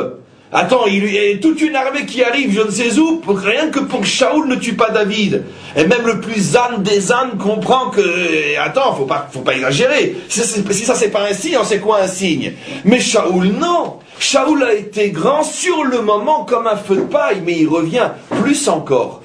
[0.51, 3.69] Attends, il y a toute une armée qui arrive, je ne sais où, pour, rien
[3.69, 5.43] que pour que Shaoul ne tue pas David.
[5.77, 10.15] Et même le plus âne des ânes comprend que, attends, faut pas, faut pas exagérer.
[10.27, 12.53] Si, si ça c'est pas un signe, c'est quoi un signe?
[12.83, 13.97] Mais Shaoul, non.
[14.17, 18.09] Shaoul a été grand sur le moment comme un feu de paille, mais il revient
[18.41, 19.21] plus encore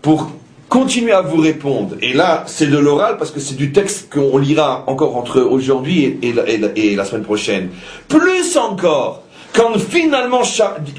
[0.00, 0.30] pour
[0.68, 1.96] continuer à vous répondre.
[2.02, 6.18] Et là, c'est de l'oral parce que c'est du texte qu'on lira encore entre aujourd'hui
[6.22, 7.70] et, la semaine prochaine.
[8.06, 9.22] Plus encore,
[9.54, 10.42] quand finalement,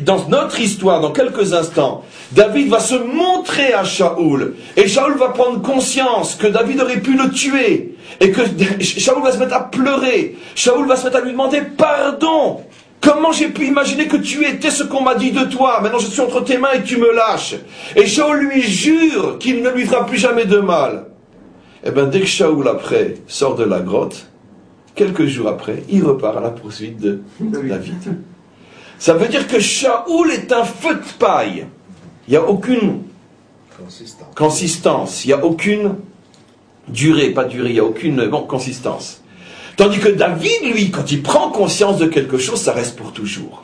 [0.01, 5.29] dans notre histoire, dans quelques instants, David va se montrer à Shaoul, et Shaoul va
[5.29, 8.41] prendre conscience que David aurait pu le tuer, et que
[8.81, 12.61] Shaoul va se mettre à pleurer, Shaoul va se mettre à lui demander pardon,
[13.01, 15.79] Comment j'ai pu imaginer que tu étais ce qu'on m'a dit de toi?
[15.81, 17.55] Maintenant je suis entre tes mains et tu me lâches.
[17.95, 21.05] Et Shaoul lui jure qu'il ne lui fera plus jamais de mal.
[21.85, 24.27] Eh bien dès que Shaoul après sort de la grotte,
[24.95, 28.17] quelques jours après, il repart à la poursuite de David.
[28.99, 31.65] Ça veut dire que Shaoul est un feu de paille.
[32.27, 33.03] Il n'y a aucune
[34.35, 35.95] consistance, il n'y a aucune
[36.89, 39.21] durée, pas durée, il n'y a aucune bon, consistance.
[39.77, 43.63] Tandis que David, lui, quand il prend conscience de quelque chose, ça reste pour toujours.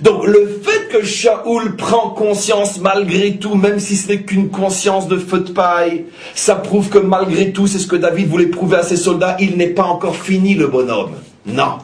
[0.00, 5.08] Donc le fait que Shaoul prend conscience malgré tout, même si ce n'est qu'une conscience
[5.08, 8.76] de feu de paille, ça prouve que malgré tout, c'est ce que David voulait prouver
[8.76, 11.14] à ses soldats, il n'est pas encore fini le bonhomme.
[11.46, 11.78] Non.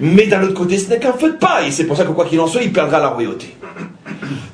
[0.00, 1.72] Mais d'un autre côté, ce n'est qu'un feu de paille.
[1.72, 3.56] C'est pour ça que quoi qu'il en soit, il perdra la royauté.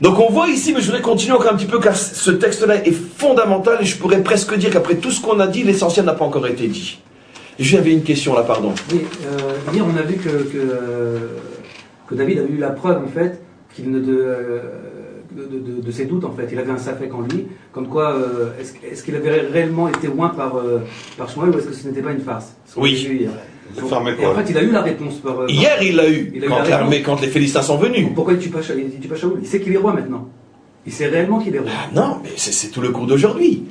[0.01, 2.87] Donc on voit ici, mais je voudrais continuer encore un petit peu car ce texte-là
[2.87, 6.14] est fondamental et je pourrais presque dire qu'après tout ce qu'on a dit, l'essentiel n'a
[6.14, 7.01] pas encore été dit.
[7.59, 8.73] J'avais une question là, pardon.
[8.90, 10.29] Oui, euh, hier on a vu que,
[12.09, 13.43] que, David a eu la preuve en fait
[13.75, 16.49] qu'il ne de, de, ses doutes en fait.
[16.51, 20.31] Il avait un safek en lui, comme quoi euh, est-ce qu'il avait réellement été loin
[20.31, 20.81] par, euh,
[21.16, 23.29] par ou est-ce que ce n'était pas une farce Oui.
[23.76, 25.14] Et en fait, il a eu la réponse.
[25.16, 28.09] Par, hier, il l'a eu, il quand, l'armée, quand les Philistins sont venus.
[28.14, 30.28] Pourquoi il ne tue pas, il tue pas Shaoul Il sait qu'il est roi maintenant.
[30.87, 31.70] Il sait réellement qu'il est roi.
[31.72, 33.64] Ah non, mais c'est tout le cours d'aujourd'hui.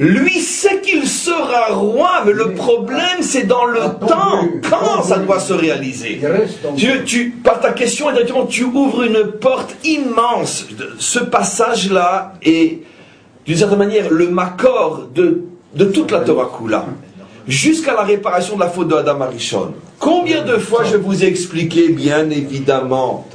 [0.00, 4.48] Lui sait qu'il sera roi, mais le problème c'est dans le temps.
[4.68, 6.20] Quand ça doit se réaliser?
[6.76, 10.66] Tu, tu, Par ta question, directement, tu ouvres une porte immense.
[10.98, 12.80] Ce passage-là est,
[13.46, 15.44] d'une certaine manière, le macor de,
[15.76, 16.86] de toute la Torah Kula.
[17.46, 19.74] Jusqu'à la réparation de la faute de Adam Arishon.
[19.98, 23.26] Combien de fois je vous ai expliqué, bien évidemment,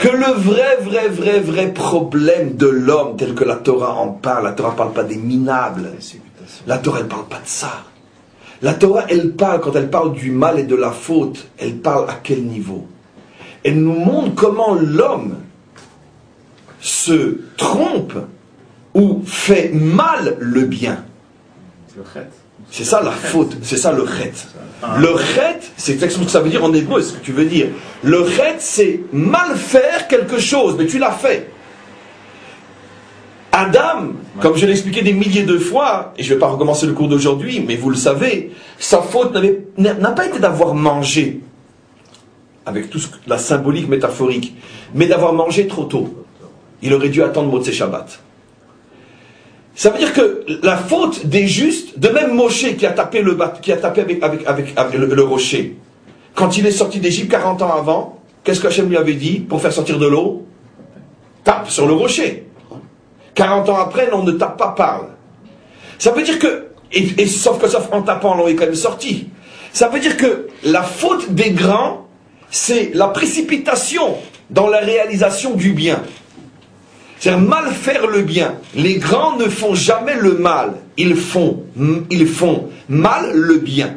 [0.00, 4.44] que le vrai, vrai, vrai, vrai problème de l'homme, tel que la Torah en parle,
[4.44, 5.92] la Torah ne parle pas des minables.
[6.66, 7.84] La Torah, ne parle pas de ça.
[8.60, 12.08] La Torah, elle parle, quand elle parle du mal et de la faute, elle parle
[12.10, 12.86] à quel niveau?
[13.64, 15.36] Elle nous montre comment l'homme
[16.80, 18.14] se trompe
[18.94, 21.04] ou fait mal le bien.
[22.70, 24.32] Ça la faute, c'est ça le chet.
[24.98, 27.46] Le chet, c'est exactement ce que ça veut dire en hébreu, ce que tu veux
[27.46, 27.68] dire.
[28.02, 31.50] Le chet, c'est mal faire quelque chose, mais tu l'as fait.
[33.50, 36.86] Adam, comme je l'ai expliqué des milliers de fois, et je ne vais pas recommencer
[36.86, 39.36] le cours d'aujourd'hui, mais vous le savez, sa faute
[39.76, 41.40] n'a pas été d'avoir mangé,
[42.66, 44.54] avec toute la symbolique métaphorique,
[44.94, 46.24] mais d'avoir mangé trop tôt.
[46.82, 48.20] Il aurait dû attendre Motse Shabbat.
[49.78, 53.38] Ça veut dire que la faute des justes, de même Moshe qui a tapé, le,
[53.40, 55.76] avec, le, rocher,
[56.34, 59.72] quand il est sorti d'Égypte 40 ans avant, qu'est-ce qu'Hachem lui avait dit pour faire
[59.72, 60.44] sortir de l'eau?
[61.44, 62.48] Tape sur le rocher.
[63.36, 65.10] 40 ans après, non, ne tape pas, parle.
[65.96, 69.28] Ça veut dire que, et, sauf que sauf en tapant, l'eau est quand même sorti.
[69.72, 72.08] Ça veut dire que la faute des grands,
[72.50, 74.16] c'est la précipitation
[74.50, 76.02] dans la réalisation du bien.
[77.20, 78.54] C'est mal faire le bien.
[78.74, 80.74] Les grands ne font jamais le mal.
[80.96, 81.64] Ils font,
[82.10, 83.96] ils font mal le bien.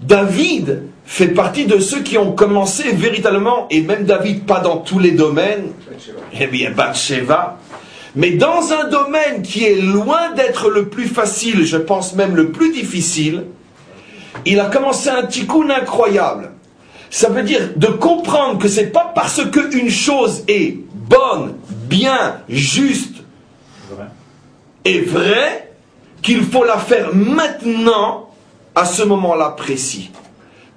[0.00, 4.98] David fait partie de ceux qui ont commencé véritablement, et même David pas dans tous
[4.98, 5.72] les domaines,
[6.38, 7.58] eh bien Bathsheba,
[8.16, 12.50] mais dans un domaine qui est loin d'être le plus facile, je pense même le
[12.50, 13.44] plus difficile,
[14.46, 16.52] il a commencé un tikkun incroyable.
[17.10, 23.14] Ça veut dire de comprendre que c'est pas parce qu'une chose est bonne, bien, juste
[24.84, 25.72] et vrai
[26.22, 28.30] qu'il faut la faire maintenant
[28.74, 30.10] à ce moment-là précis.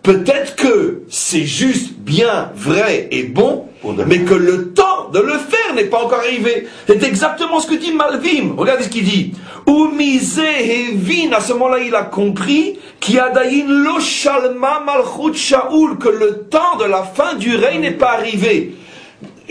[0.04, 3.66] Peut-être que c'est juste bien, vrai et bon,
[4.06, 6.68] mais que le temps de le faire n'est pas encore arrivé.
[6.88, 8.56] C'est exactement ce que dit Malvim.
[8.58, 9.34] Regardez ce qu'il dit.
[9.68, 16.10] Umise Hevin, à ce moment-là, il a compris qui a lo shalma malchut Shaoul, que
[16.10, 18.76] le temps de la fin du règne n'est pas arrivé.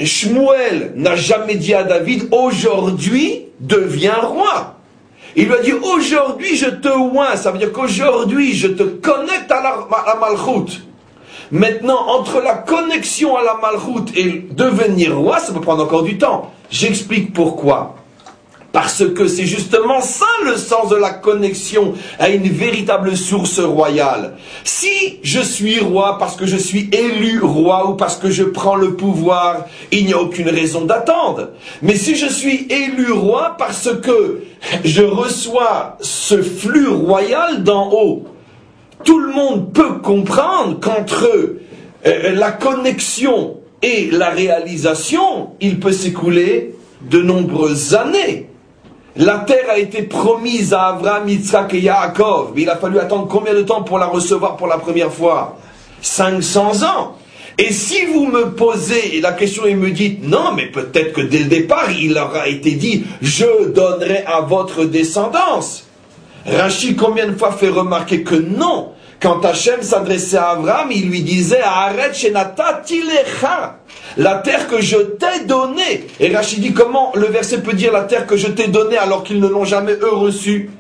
[0.04, 4.74] Shmuel n'a jamais dit à David, aujourd'hui deviens roi.
[5.37, 9.50] Il lui a dit, aujourd'hui je te oins, ça veut dire qu'aujourd'hui je te connecte
[9.50, 10.18] à la, à.
[11.50, 16.18] Maintenant, entre la connexion à la malchoute et devenir roi, ça peut prendre encore du
[16.18, 16.52] temps.
[16.70, 17.96] J'explique pourquoi.
[18.77, 24.35] Parce que c'est justement ça le sens de la connexion à une véritable source royale.
[24.65, 28.77] Si je suis roi parce que je suis élu roi ou parce que je prends
[28.77, 31.53] le pouvoir, il n'y a aucune raison d'attendre.
[31.81, 34.43] Mais si je suis élu roi parce que
[34.85, 38.27] je reçois ce flux royal d'en haut,
[39.05, 41.27] tout le monde peut comprendre qu'entre
[42.05, 46.75] euh, la connexion et la réalisation, il peut s'écouler
[47.11, 48.51] de nombreuses années.
[49.18, 52.52] La terre a été promise à Abraham, Yitzhak et Yaakov.
[52.55, 55.57] Mais il a fallu attendre combien de temps pour la recevoir pour la première fois?
[56.02, 57.16] 500 ans.
[57.59, 61.38] Et si vous me posez la question et me dites, non, mais peut-être que dès
[61.38, 65.87] le départ, il leur a été dit, je donnerai à votre descendance.
[66.44, 68.90] Rachid combien de fois fait remarquer que non.
[69.20, 72.14] Quand Hachem s'adressait à Abraham, il lui disait, Arrête,
[74.16, 76.07] la terre que je t'ai donnée.
[76.20, 79.24] Et Rachid dit comment le verset peut dire la terre que je t'ai donnée alors
[79.24, 80.70] qu'ils ne l'ont jamais eux reçue?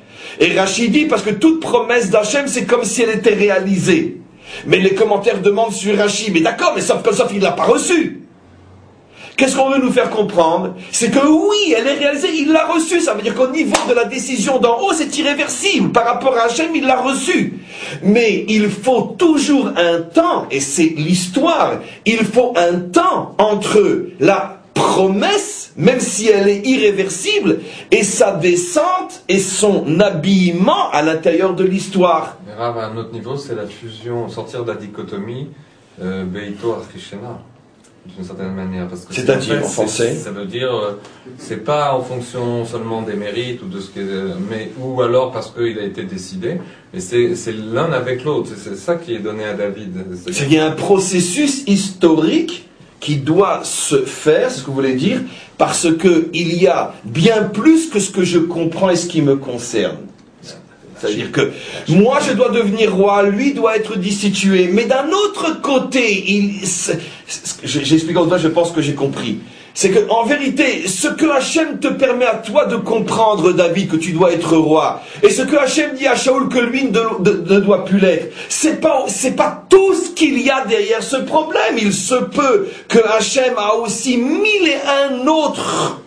[0.40, 4.20] Et Rachid dit parce que toute promesse d'Hachem c'est comme si elle était réalisée.
[4.66, 7.64] Mais les commentaires demandent sur Rachid, mais d'accord, mais sauf que sauf il l'a pas
[7.64, 8.25] reçue.
[9.36, 13.00] Qu'est-ce qu'on veut nous faire comprendre C'est que oui, elle est réalisée, il l'a reçue.
[13.00, 15.92] Ça veut dire qu'au niveau de la décision d'en haut, c'est irréversible.
[15.92, 17.58] Par rapport à Hachem, il l'a reçue.
[18.02, 24.60] Mais il faut toujours un temps, et c'est l'histoire, il faut un temps entre la
[24.72, 31.64] promesse, même si elle est irréversible, et sa descente et son habillement à l'intérieur de
[31.64, 32.38] l'histoire.
[32.46, 35.48] Mais à un autre niveau, c'est la fusion, sortir de la dichotomie
[36.00, 37.38] euh, Beito Archishena
[38.14, 38.88] d'une certaine manière.
[39.10, 40.92] C'est-à-dire en, français Ça veut dire, euh,
[41.38, 45.50] c'est pas en fonction seulement des mérites ou de ce que, mais ou alors parce
[45.50, 46.60] qu'il a été décidé,
[46.92, 48.50] mais c'est l'un avec l'autre.
[48.56, 50.04] C'est ça qui est donné à David.
[50.26, 52.68] Il y a un processus historique
[53.00, 55.20] qui doit se faire, c'est ce que vous voulez dire,
[55.58, 59.22] parce que il y a bien plus que ce que je comprends et ce qui
[59.22, 59.98] me concerne.
[60.98, 61.52] C'est-à-dire que
[61.88, 64.68] moi je dois devenir roi, lui doit être destitué.
[64.72, 66.66] Mais d'un autre côté, il,
[67.62, 69.40] j'explique en je pense que j'ai compris.
[69.74, 73.96] C'est que, en vérité, ce que Hachem te permet à toi de comprendre, David, que
[73.96, 77.84] tu dois être roi, et ce que Hachem dit à Shaoul que lui ne, doit
[77.84, 81.76] plus l'être, c'est pas, c'est pas tout ce qu'il y a derrière ce problème.
[81.76, 86.00] Il se peut que Hachem a aussi mille et un autres,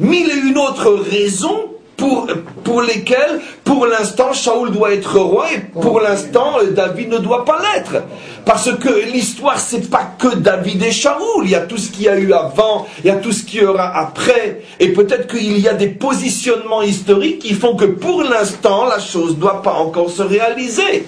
[0.00, 2.26] mille et une autres raisons pour,
[2.64, 7.60] pour lesquels, pour l'instant, Shaoul doit être roi et pour l'instant, David ne doit pas
[7.60, 8.02] l'être.
[8.44, 11.44] Parce que l'histoire, c'est pas que David et Shaoul.
[11.44, 13.44] Il y a tout ce qu'il y a eu avant, il y a tout ce
[13.44, 14.62] qu'il y aura après.
[14.80, 19.36] Et peut-être qu'il y a des positionnements historiques qui font que pour l'instant, la chose
[19.36, 21.06] ne doit pas encore se réaliser.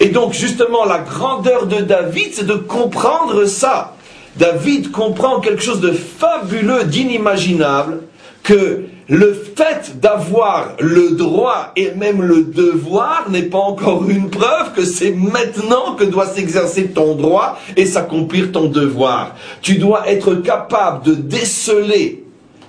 [0.00, 3.94] Et donc, justement, la grandeur de David, c'est de comprendre ça.
[4.36, 8.02] David comprend quelque chose de fabuleux, d'inimaginable,
[8.42, 14.72] que le fait d'avoir le droit et même le devoir n'est pas encore une preuve
[14.76, 19.34] que c'est maintenant que doit s'exercer ton droit et s'accomplir ton devoir.
[19.62, 22.24] Tu dois être capable de déceler,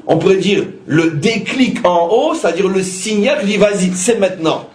[0.08, 4.68] on pourrait dire, le déclic en haut, c'est-à-dire le signal qui dit vas-y, c'est maintenant.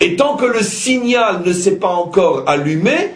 [0.00, 3.10] Et tant que le signal ne s'est pas encore allumé,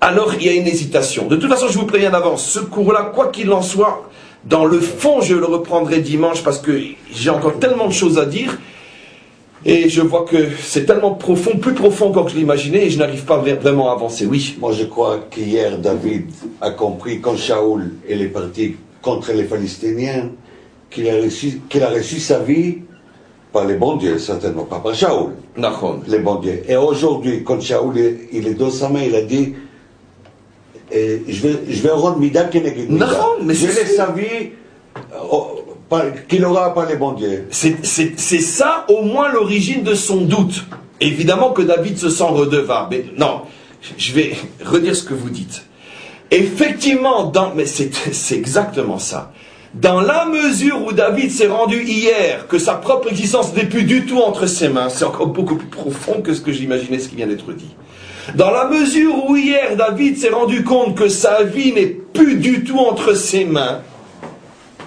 [0.00, 1.26] alors il y a une hésitation.
[1.26, 4.08] De toute façon, je vous préviens d'avance, ce cours-là, quoi qu'il en soit,
[4.46, 6.78] dans le fond, je le reprendrai dimanche parce que
[7.10, 8.58] j'ai encore tellement de choses à dire.
[9.66, 13.24] Et je vois que c'est tellement profond, plus profond que je l'imaginais, et je n'arrive
[13.24, 14.26] pas vraiment à avancer.
[14.26, 14.56] Oui.
[14.60, 16.26] Moi, je crois qu'hier, David
[16.60, 20.30] a compris, quand Shaoul est parti contre les Palestiniens,
[20.90, 22.80] qu'il a, reçu, qu'il a reçu sa vie
[23.54, 25.32] par les bons dieux, certainement, pas par Shaoul.
[26.08, 26.62] Les bons dieux.
[26.68, 27.98] Et aujourd'hui, quand Shaoul
[28.32, 29.54] il est dans sa main, il a dit
[30.94, 32.48] je vais, je vais rendre Mida
[32.88, 33.06] Non,
[33.42, 34.50] mais je laisse sa vie
[36.28, 37.46] qu'il aura par les bons dieux.
[37.50, 40.64] C'est ça au moins l'origine de son doute.
[41.00, 42.88] Évidemment que David se sent redevable.
[42.90, 43.42] Mais non,
[43.98, 44.34] je vais
[44.64, 45.64] redire ce que vous dites.
[46.30, 49.32] Effectivement, dans, mais c'est exactement ça.
[49.74, 54.06] Dans la mesure où David s'est rendu hier que sa propre existence n'est plus du
[54.06, 57.16] tout entre ses mains, c'est encore beaucoup plus profond que ce que j'imaginais ce qui
[57.16, 57.74] vient d'être dit.
[58.34, 62.64] Dans la mesure où hier David s'est rendu compte que sa vie n'est plus du
[62.64, 63.82] tout entre ses mains,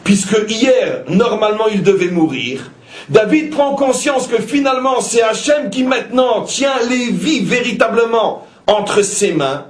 [0.04, 2.72] puisque hier, normalement, il devait mourir,
[3.10, 9.34] David prend conscience que finalement, c'est Hachem qui maintenant tient les vies véritablement entre ses
[9.34, 9.66] mains.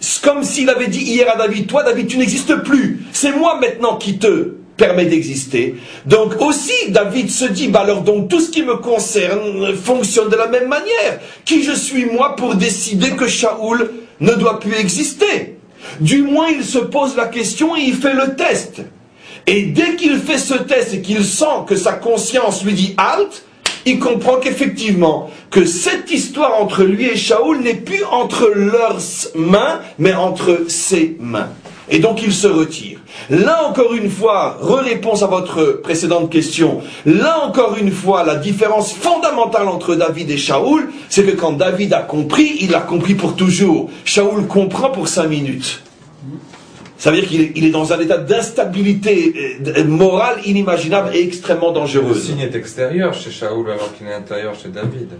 [0.00, 3.04] C'est comme s'il avait dit hier à David, toi David, tu n'existes plus.
[3.12, 5.76] C'est moi maintenant qui te permet d'exister.
[6.06, 10.34] Donc aussi, David se dit, bah alors donc tout ce qui me concerne fonctionne de
[10.34, 11.20] la même manière.
[11.44, 15.56] Qui je suis moi pour décider que Shaoul ne doit plus exister?
[16.00, 18.82] Du moins, il se pose la question et il fait le test.
[19.46, 23.44] Et dès qu'il fait ce test et qu'il sent que sa conscience lui dit halte,
[23.86, 29.00] il comprend qu'effectivement, que cette histoire entre lui et Shaoul n'est plus entre leurs
[29.36, 31.50] mains, mais entre ses mains.
[31.92, 32.98] Et donc il se retire.
[33.28, 38.94] Là encore une fois, re-réponse à votre précédente question, là encore une fois, la différence
[38.94, 43.36] fondamentale entre David et Shaoul, c'est que quand David a compris, il a compris pour
[43.36, 43.90] toujours.
[44.06, 45.82] Shaoul comprend pour cinq minutes.
[46.96, 52.16] Ça veut dire qu'il est, dans un état d'instabilité euh, morale inimaginable et extrêmement dangereuse.
[52.16, 55.10] Le signe est extérieur chez Shaoul alors qu'il est intérieur chez David.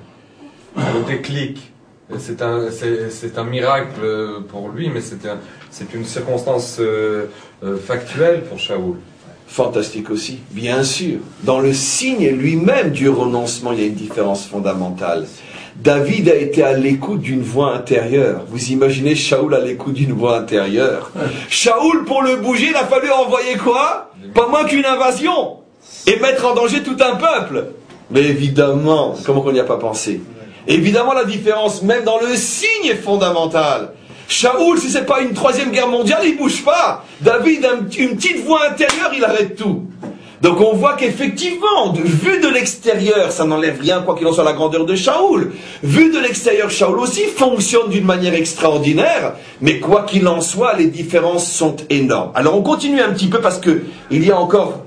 [0.76, 1.72] Le déclic.
[2.18, 4.00] C'est un, c'est, un miracle
[4.48, 5.18] pour lui, mais c'est,
[5.70, 7.26] c'est une circonstance euh,
[7.64, 8.96] euh, factuelle pour Shaoul.
[9.46, 11.20] Fantastique aussi, bien sûr.
[11.42, 15.26] Dans le signe lui-même du renoncement, il y a une différence fondamentale.
[15.76, 18.42] David a été à l'écoute d'une voix intérieure.
[18.48, 21.10] Vous imaginez Shaoul à l'écoute d'une voix intérieure.
[21.48, 24.10] Shaoul, pour le bouger, il a fallu envoyer quoi?
[24.34, 25.58] Pas moins qu'une invasion.
[26.06, 27.66] Et mettre en danger tout un peuple.
[28.10, 30.20] Mais évidemment, comment on n'y a pas pensé?
[30.66, 33.92] Évidemment, la différence, même dans le signe, est fondamentale.
[34.28, 37.04] Shaoul, si c'est pas une troisième guerre mondiale, il bouge pas.
[37.20, 37.66] David,
[37.98, 39.86] une petite voix intérieure, il arrête tout.
[40.42, 44.54] Donc on voit qu'effectivement, vu de l'extérieur, ça n'enlève rien, quoi qu'il en soit, la
[44.54, 45.52] grandeur de Shaoul.
[45.84, 50.86] Vu de l'extérieur, Shaoul aussi fonctionne d'une manière extraordinaire, mais quoi qu'il en soit, les
[50.86, 52.32] différences sont énormes.
[52.34, 54.80] Alors on continue un petit peu parce que il y a encore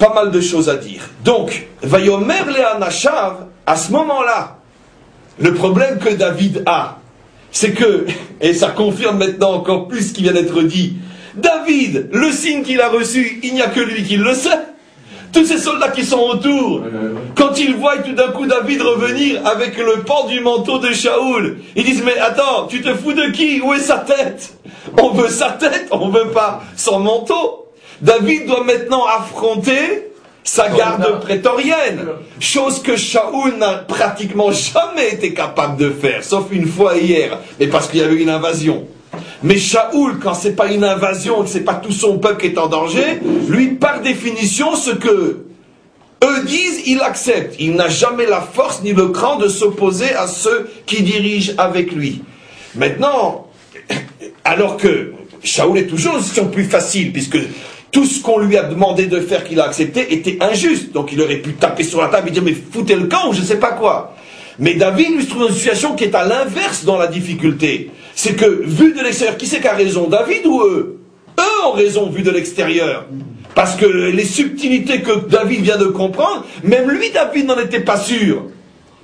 [0.00, 1.08] pas mal de choses à dire.
[1.24, 4.58] Donc, Vayomer Leanashav, à ce moment-là,
[5.38, 6.98] le problème que David a,
[7.50, 8.06] c'est que,
[8.40, 10.96] et ça confirme maintenant encore plus ce qui vient d'être dit,
[11.34, 14.50] David, le signe qu'il a reçu, il n'y a que lui qui le sait.
[15.32, 16.82] Tous ces soldats qui sont autour,
[17.34, 21.58] quand ils voient tout d'un coup David revenir avec le pan du manteau de Shaoul,
[21.74, 23.60] ils disent mais attends, tu te fous de qui?
[23.60, 24.56] Où est sa tête?
[24.96, 27.66] On veut sa tête, on veut pas son manteau.
[28.00, 30.12] David doit maintenant affronter
[30.44, 32.06] sa garde prétorienne,
[32.38, 37.66] chose que Shaoul n'a pratiquement jamais été capable de faire, sauf une fois hier, mais
[37.66, 38.86] parce qu'il y avait une invasion.
[39.42, 42.58] Mais Shaoul, quand c'est pas une invasion, que c'est pas tout son peuple qui est
[42.58, 45.44] en danger, lui, par définition, ce que
[46.24, 47.56] eux disent, il accepte.
[47.58, 51.92] Il n'a jamais la force ni le cran de s'opposer à ceux qui dirigent avec
[51.92, 52.22] lui.
[52.74, 53.46] Maintenant,
[54.44, 57.38] alors que Shaoul est toujours une situation plus facile, puisque
[57.94, 60.92] tout ce qu'on lui a demandé de faire qu'il a accepté était injuste.
[60.92, 63.32] Donc il aurait pu taper sur la table et dire mais foutez le camp ou
[63.32, 64.16] je ne sais pas quoi.
[64.58, 67.90] Mais David lui se trouve dans une situation qui est à l'inverse dans la difficulté.
[68.14, 71.00] C'est que, vu de l'extérieur, qui c'est qui a raison David ou eux?
[71.38, 73.06] Eux ont raison, vu de l'extérieur.
[73.54, 77.96] Parce que les subtilités que David vient de comprendre, même lui, David, n'en était pas
[77.96, 78.46] sûr.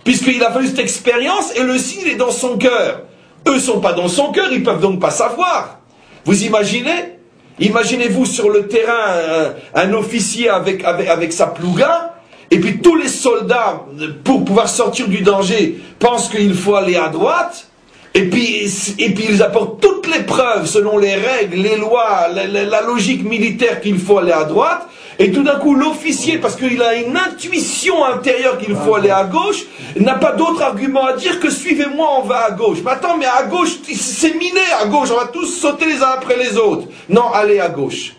[0.05, 3.03] Puisqu'il a fallu cette expérience et le signe est dans son cœur.
[3.49, 5.81] Eux sont pas dans son cœur, ils peuvent donc pas savoir.
[6.25, 7.20] Vous imaginez
[7.61, 12.15] Imaginez-vous sur le terrain un, officier avec, sa plouga,
[12.51, 13.85] et puis tous les soldats,
[14.25, 17.69] pour pouvoir sortir du danger, pensent qu'il faut aller à droite,
[18.15, 18.67] et puis
[18.99, 24.19] ils apportent toutes les preuves selon les règles, les lois, la, logique militaire qu'il faut
[24.19, 24.89] aller à droite.
[25.21, 29.25] Et tout d'un coup, l'officier, parce qu'il a une intuition intérieure qu'il faut aller à
[29.25, 29.65] gauche,
[29.97, 32.79] n'a pas d'autre argument à dire que suivez-moi, on va à gauche.
[32.83, 36.13] Mais attends, mais à gauche, c'est miné à gauche, on va tous sauter les uns
[36.15, 36.87] après les autres.
[37.11, 38.15] Non, allez à gauche.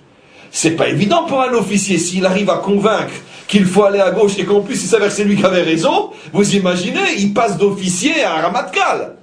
[0.51, 3.13] C'est pas évident pour un officier s'il arrive à convaincre
[3.47, 5.63] qu'il faut aller à gauche et qu'en plus il s'avère que c'est lui qui avait
[5.63, 6.11] raison.
[6.33, 9.15] Vous imaginez, il passe d'officier à un ramatkal.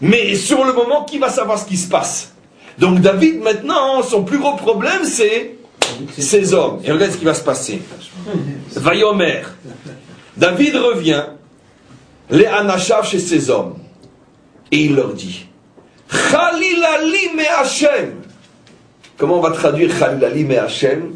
[0.00, 2.32] Mais sur le moment, qui va savoir ce qui se passe?
[2.78, 5.55] Donc David, maintenant, son plus gros problème, c'est
[6.18, 6.80] ses hommes.
[6.84, 7.82] Et regarde ce qui va se passer.
[8.74, 9.42] Vayomer.
[10.36, 11.24] David revient,
[12.30, 13.76] les Anachav chez ses hommes.
[14.70, 15.46] Et il leur dit
[16.08, 18.14] Khalilali me Hashem.
[19.16, 21.12] Comment on va traduire Khalilali me Hashem?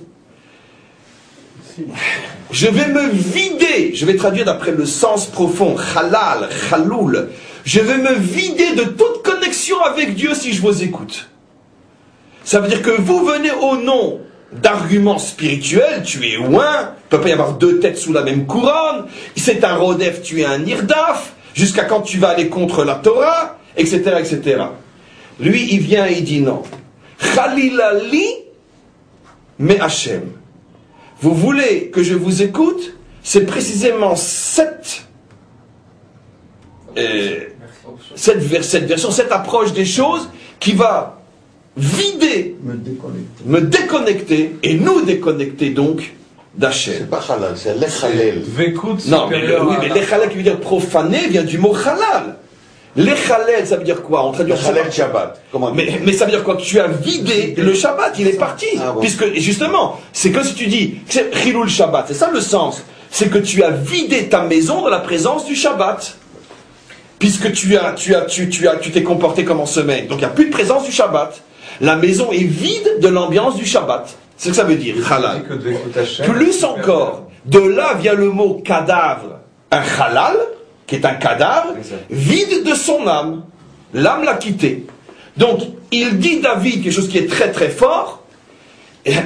[2.51, 3.95] Je vais me vider.
[3.95, 5.77] Je vais traduire d'après le sens profond.
[5.77, 7.31] Khalal, Khaloul
[7.65, 11.29] je vais me vider de toute connexion avec Dieu si je vous écoute.
[12.45, 14.21] Ça veut dire que vous venez au nom
[14.53, 18.47] d'arguments spirituels, tu es loin, il peut pas y avoir deux têtes sous la même
[18.47, 22.97] couronne, c'est un rodef, tu es un irdaf, jusqu'à quand tu vas aller contre la
[22.97, 24.65] Torah, etc., etc.
[25.39, 26.63] Lui, il vient et il dit non.
[27.35, 28.27] Khalilali,
[29.59, 30.33] mais Hachem.
[31.21, 32.95] Vous voulez que je vous écoute?
[33.23, 35.05] C'est précisément cette,
[36.97, 37.41] euh,
[38.17, 41.20] cette, cette version, cette approche des choses qui va
[41.77, 46.15] vider, me déconnecter, me déconnecter et nous déconnecter donc
[46.55, 46.95] d'Hachem.
[46.99, 48.43] C'est pas halal, c'est l'echalel.
[49.09, 52.37] Non, mais le, oui, mais l'echalel qui veut dire profaner vient du mot halal.
[52.97, 54.27] L'echalel, ça veut dire quoi?
[54.27, 55.41] On traduit L'echalel Shabbat.
[55.53, 56.57] Comment mais, mais ça veut dire quoi?
[56.57, 58.67] Que tu as vidé le Shabbat, il est parti.
[58.81, 62.83] Ah, Puisque, justement, c'est comme si tu dis, c'est Chilul Shabbat, c'est ça le sens.
[63.13, 66.17] C'est que tu as vidé ta maison de la présence du Shabbat
[67.21, 70.07] puisque tu as, tu as, tu, tu as, tu t'es comporté comme en semaine.
[70.07, 71.41] Donc il n'y a plus de présence du Shabbat.
[71.81, 74.17] La maison est vide de l'ambiance du Shabbat.
[74.37, 75.45] C'est ce que ça veut dire, halal.
[76.25, 79.41] Plus encore, de là vient le mot cadavre.
[79.71, 80.37] Un halal,
[80.87, 81.75] qui est un cadavre,
[82.11, 83.45] vide de son âme.
[83.95, 84.87] L'âme l'a quitté.
[85.37, 85.61] Donc,
[85.91, 88.21] il dit David quelque chose qui est très très fort,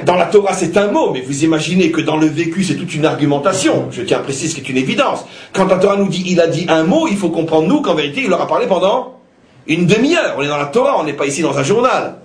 [0.05, 2.95] dans la Torah, c'est un mot, mais vous imaginez que dans le vécu, c'est toute
[2.95, 3.89] une argumentation.
[3.91, 5.25] Je tiens à préciser ce qui est une évidence.
[5.51, 7.93] Quand la Torah nous dit il a dit un mot, il faut comprendre, nous, qu'en
[7.93, 9.19] vérité, il leur a parlé pendant
[9.67, 10.35] une demi-heure.
[10.37, 12.15] On est dans la Torah, on n'est pas ici dans un journal.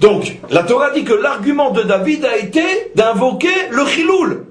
[0.00, 2.62] Donc, la Torah dit que l'argument de David a été
[2.94, 4.46] d'invoquer le chiloul.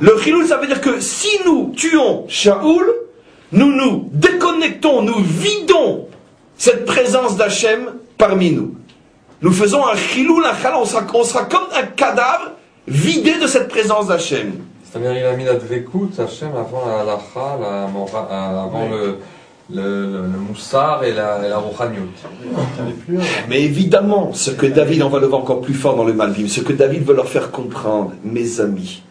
[0.00, 2.86] Le chiloul, ça veut dire que si nous tuons Shaoul,
[3.52, 6.08] nous nous déconnectons, nous vidons
[6.56, 8.74] cette présence d'Hachem parmi nous.
[9.42, 12.52] Nous faisons un chilou, un chalal, on sera, on sera comme un cadavre
[12.86, 14.52] vidé de cette présence d'Hachem.
[14.84, 19.18] C'est-à-dire il a mis la dvekout, Hachem, avant la la, avant le,
[19.72, 21.62] le, le, moussard et la, la
[23.48, 26.48] Mais évidemment, ce que David, on va le voir encore plus fort dans le Malvim,
[26.48, 29.02] ce que David veut leur faire comprendre, mes amis,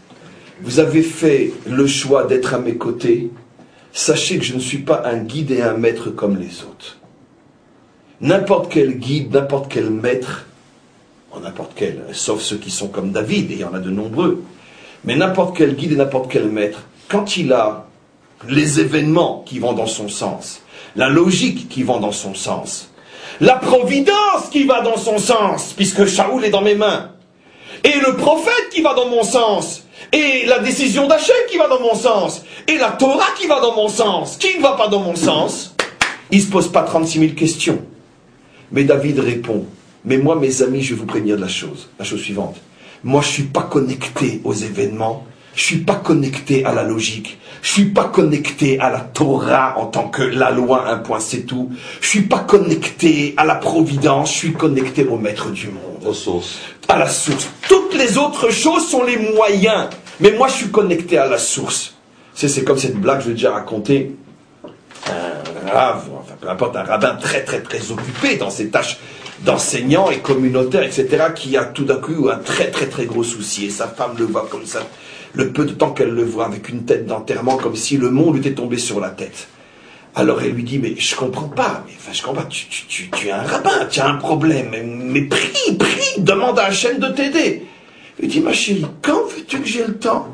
[0.62, 3.32] vous avez fait le choix d'être à mes côtés,
[3.92, 7.00] sachez que je ne suis pas un guide et un maître comme les autres.
[8.22, 10.46] N'importe quel guide, n'importe quel maître,
[11.42, 14.44] n'importe quel, sauf ceux qui sont comme David, et il y en a de nombreux,
[15.06, 17.88] mais n'importe quel guide et n'importe quel maître, quand il a
[18.48, 20.62] les événements qui vont dans son sens,
[20.96, 22.90] la logique qui va dans son sens,
[23.40, 27.12] la providence qui va dans son sens, puisque Shaoul est dans mes mains,
[27.84, 31.80] et le prophète qui va dans mon sens, et la décision d'achat qui va dans
[31.80, 35.00] mon sens, et la Torah qui va dans mon sens, qui ne va pas dans
[35.00, 35.76] mon sens,
[36.32, 37.82] il ne se pose pas 36 000 questions.
[38.72, 39.66] Mais David répond,
[40.06, 42.58] mais moi mes amis, je vais vous prévenir de la chose, la chose suivante.
[43.04, 45.26] Moi je ne suis pas connecté aux événements,
[45.56, 49.00] je ne suis pas connecté à la logique, je ne suis pas connecté à la
[49.00, 51.70] Torah en tant que la loi, un point c'est tout.
[52.00, 56.04] Je ne suis pas connecté à la providence, je suis connecté au maître du monde.
[56.06, 56.60] Aux sources.
[56.88, 57.50] À la source.
[57.68, 59.90] Toutes les autres choses sont les moyens.
[60.20, 61.96] Mais moi je suis connecté à la source.
[62.34, 64.16] C'est comme cette blague que je vais déjà raconter
[65.08, 68.98] un grave, enfin peu importe, un rabbin très très très occupé dans ses tâches
[69.42, 73.66] d'enseignant et communautaire, etc., qui a tout d'un coup un très très très gros souci,
[73.66, 74.82] et sa femme le voit comme ça,
[75.34, 78.38] le peu de temps qu'elle le voit, avec une tête d'enterrement, comme si le monde
[78.38, 79.48] était tombé sur la tête.
[80.14, 83.44] Alors elle lui dit, mais je comprends pas, mais je comprends pas, tu, es un
[83.44, 87.66] rabbin, tu as un problème, mais, prie, prie, demande à chaîne de t'aider.
[88.20, 90.28] Il dit, ma chérie, quand veux-tu que j'ai le temps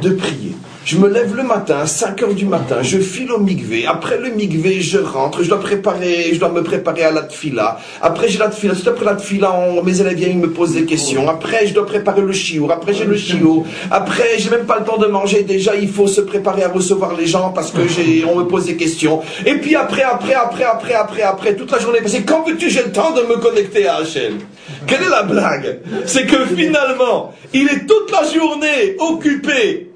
[0.00, 0.54] de prier?
[0.84, 3.86] Je me lève le matin, à 5 heures du matin, je file au migvé.
[3.86, 7.78] Après le migvé, je rentre, je dois préparer, je dois me préparer à la tfila.
[8.00, 9.52] Après j'ai la tfila, tout après la tfila,
[9.84, 11.28] mes élèves viennent me posent des questions.
[11.28, 13.64] Après je dois préparer le chiour, après j'ai le chiour.
[13.90, 17.16] Après j'ai même pas le temps de manger, déjà il faut se préparer à recevoir
[17.16, 19.20] les gens parce que j'ai, on me pose des questions.
[19.46, 22.82] Et puis après, après, après, après, après, après, toute la journée passée, quand veux-tu j'ai
[22.82, 24.38] le temps de me connecter à HM
[24.86, 25.78] Quelle est la blague?
[26.06, 29.92] C'est que finalement, il est toute la journée occupé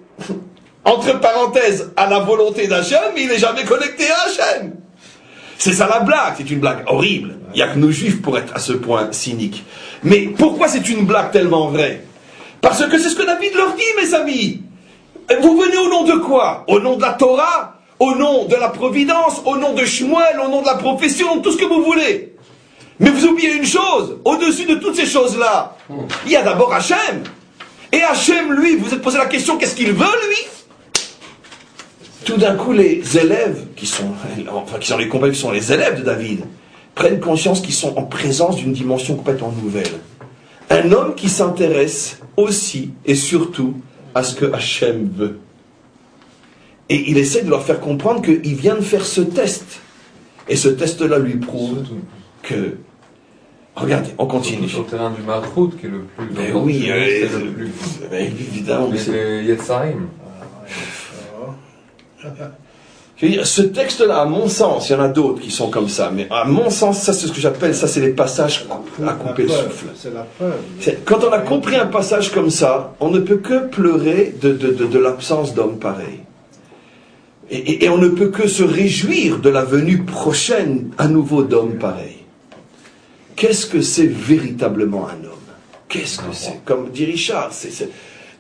[0.87, 4.72] entre parenthèses, à la volonté d'Hachem, mais il n'est jamais connecté à Hachem.
[5.59, 7.39] C'est ça la blague, c'est une blague horrible.
[7.53, 9.64] Il n'y a que nos juifs pour être à ce point cyniques.
[10.05, 12.05] Mais pourquoi c'est une blague tellement vraie?
[12.61, 14.62] Parce que c'est ce que David leur dit, mes amis.
[15.41, 16.64] Vous venez au nom de quoi?
[16.68, 17.74] Au nom de la Torah?
[17.99, 19.43] Au nom de la providence?
[19.45, 20.39] Au nom de Shmuel?
[20.45, 22.34] Au nom de la profession Tout ce que vous voulez.
[23.01, 25.76] Mais vous oubliez une chose, au-dessus de toutes ces choses-là,
[26.24, 27.24] il y a d'abord Hachem.
[27.93, 30.37] Et Hachem, lui, vous vous êtes posé la question, qu'est-ce qu'il veut, lui?
[32.27, 34.11] Tout d'un coup, les élèves, qui sont,
[34.53, 36.41] enfin, qui sont les compagnons, qui sont les élèves de David,
[36.95, 39.93] prennent conscience qu'ils sont en présence d'une dimension complètement nouvelle.
[40.68, 43.74] Un homme qui s'intéresse aussi et surtout
[44.14, 45.39] à ce que Hachem veut.
[46.89, 49.81] Et il essaie de leur faire comprendre qu'il vient de faire ce test.
[50.49, 51.85] Et ce test-là lui prouve
[52.43, 52.77] que
[53.77, 54.68] Regardez, on continue.
[54.68, 56.27] Sur le terrain du Matrout, qui est le plus.
[56.35, 57.70] Mais oui, c'est le plus.
[58.11, 58.89] Évidemment.
[58.91, 60.09] Mais c'est Yetzarim.
[63.45, 66.27] Ce texte-là, à mon sens, il y en a d'autres qui sont comme ça, mais
[66.31, 68.66] à mon sens, ça c'est ce que j'appelle, ça c'est les passages
[69.07, 69.87] à couper le souffle.
[69.97, 70.53] C'est la preuve.
[71.07, 74.70] Quand on a compris un passage comme ça, on ne peut que pleurer de, de,
[74.70, 76.20] de, de l'absence d'hommes pareils.
[77.49, 81.43] Et, et, et, on ne peut que se réjouir de la venue prochaine à nouveau
[81.43, 82.24] d'hommes pareils.
[83.37, 85.33] Qu'est-ce que c'est véritablement un homme?
[85.89, 86.61] Qu'est-ce que c'est?
[86.64, 87.89] Comme dit Richard, c'est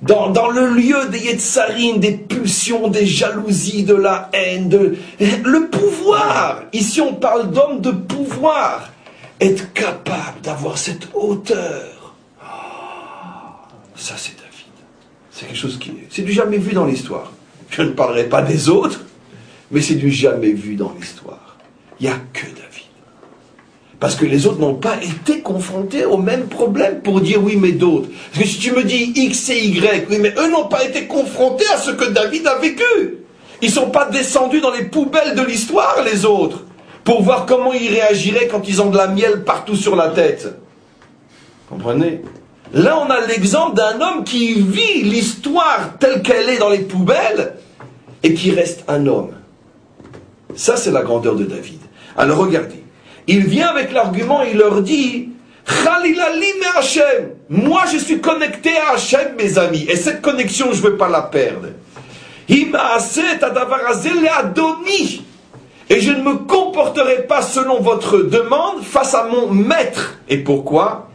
[0.02, 6.62] dans, dans, le lieu des Yetzarines, des pulsions, des jalousies, de la haine, le pouvoir.
[6.72, 8.92] Ici, on parle d'homme de pouvoir.
[9.38, 12.14] Être capable d'avoir cette hauteur.
[12.42, 12.46] Oh,
[13.94, 14.72] ça, c'est David.
[15.30, 15.92] C'est quelque chose qui.
[16.08, 17.32] C'est du jamais vu dans l'histoire.
[17.68, 19.04] Je ne parlerai pas des autres,
[19.70, 21.58] mais c'est du jamais vu dans l'histoire.
[22.00, 22.65] Il n'y a que David.
[23.98, 27.72] Parce que les autres n'ont pas été confrontés au même problème pour dire oui, mais
[27.72, 28.08] d'autres.
[28.32, 31.06] Parce que si tu me dis X et Y, oui, mais eux n'ont pas été
[31.06, 33.18] confrontés à ce que David a vécu.
[33.62, 36.64] Ils ne sont pas descendus dans les poubelles de l'histoire, les autres,
[37.04, 40.54] pour voir comment ils réagiraient quand ils ont de la miel partout sur la tête.
[41.70, 42.20] Comprenez?
[42.74, 47.54] Là, on a l'exemple d'un homme qui vit l'histoire telle qu'elle est dans les poubelles
[48.22, 49.30] et qui reste un homme.
[50.54, 51.80] Ça, c'est la grandeur de David.
[52.16, 52.82] Alors regardez.
[53.26, 55.30] Il vient avec l'argument, il leur dit
[56.76, 57.30] Hashem.
[57.48, 59.86] Moi, je suis connecté à Hachem, mes amis.
[59.88, 61.68] Et cette connexion, je ne veux pas la perdre.
[62.48, 62.70] Et
[66.00, 70.18] je ne me comporterai pas selon votre demande face à mon maître.
[70.28, 71.08] Et pourquoi?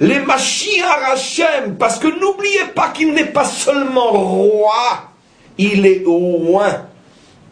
[0.00, 1.76] Les Mashiach Hachem.
[1.76, 5.10] Parce que n'oubliez pas qu'il n'est pas seulement roi,
[5.58, 6.66] il est roi.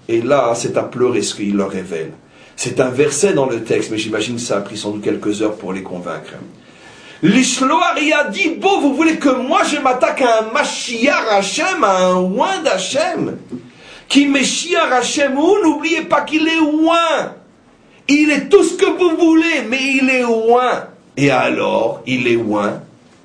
[0.08, 2.12] Et là, c'est à pleurer ce qu'il leur révèle.
[2.56, 5.42] C'est un verset dans le texte, mais j'imagine que ça a pris sans doute quelques
[5.42, 6.34] heures pour les convaincre.
[7.22, 12.06] L'Ishloari a dit, bon, vous voulez que moi je m'attaque à un Mashiach Hashem, à
[12.08, 13.38] un oin d'Hachem
[14.08, 17.34] Qui Mashiach Hashem ou N'oubliez pas qu'il est oin.
[18.08, 20.88] Il est tout ce que vous voulez, mais il est oin.
[21.16, 22.82] Et alors, il est oin.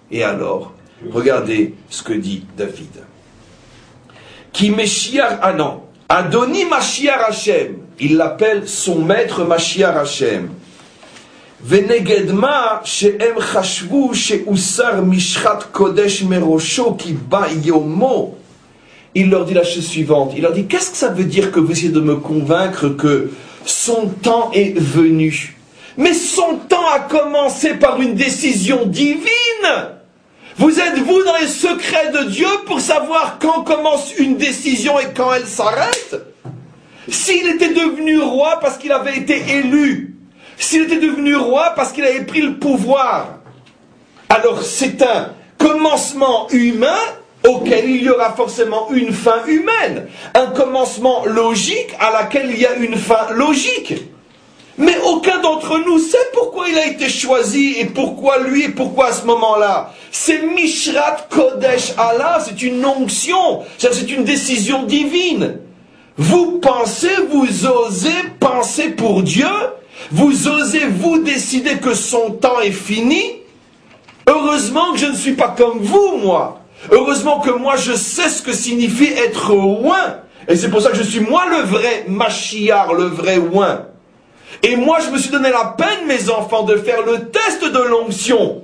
[0.10, 0.74] Et alors,
[1.12, 3.04] regardez ce que dit David.
[4.54, 10.50] Qui Mashiach, ah non, Adoni Mashiach Hashem il l'appelle son maître Mashiach Hashem.
[11.62, 18.38] Venegedma she'em chashvu she'usar mishrat kodesh merosho ki ba yomo.
[19.16, 20.34] Il leur dit la chose suivante.
[20.36, 23.32] Il leur dit, qu'est-ce que ça veut dire que vous essayez de me convaincre que
[23.66, 25.58] son temps est venu?
[25.98, 29.26] Mais son temps a commencé par une décision divine.
[30.58, 35.08] Vous êtes vous dans les secrets de Dieu pour savoir quand commence une décision et
[35.16, 36.22] quand elle s'arrête?
[37.12, 40.16] S'il était devenu roi parce qu'il avait été élu,
[40.58, 43.40] s'il était devenu roi parce qu'il avait pris le pouvoir,
[44.30, 47.00] alors c'est un commencement humain
[47.48, 52.66] auquel il y aura forcément une fin humaine, un commencement logique à laquelle il y
[52.66, 53.94] a une fin logique.
[54.78, 59.08] Mais aucun d'entre nous sait pourquoi il a été choisi et pourquoi lui et pourquoi
[59.08, 59.94] à ce moment-là.
[60.10, 65.60] C'est Mishrat Kodesh Allah, c'est une onction, c'est une décision divine.
[66.20, 68.12] Vous pensez, vous osez
[68.42, 69.48] penser pour Dieu,
[70.12, 73.38] vous osez vous décider que son temps est fini?
[74.28, 76.60] Heureusement que je ne suis pas comme vous, moi.
[76.92, 80.18] Heureusement que moi je sais ce que signifie être oin.
[80.50, 83.86] Et c'est pour ça que je suis moi le vrai machiar, le vrai oin.
[84.62, 87.80] Et moi je me suis donné la peine, mes enfants, de faire le test de
[87.80, 88.62] l'onction.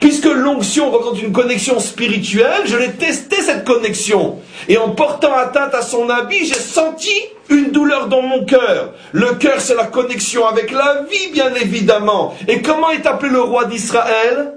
[0.00, 4.36] Puisque l'onction représente une connexion spirituelle, je l'ai testé cette connexion.
[4.68, 7.10] Et en portant atteinte à son habit, j'ai senti
[7.48, 8.94] une douleur dans mon cœur.
[9.12, 12.34] Le cœur, c'est la connexion avec la vie, bien évidemment.
[12.46, 14.54] Et comment est appelé le roi d'Israël?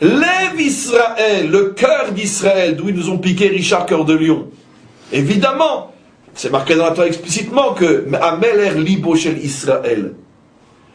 [0.00, 4.48] Lève Israël, le cœur d'Israël, d'où ils nous ont piqué Richard Cœur de Lion.
[5.12, 5.92] Évidemment,
[6.34, 10.14] c'est marqué dans la Torah explicitement que Ameler Libo Israël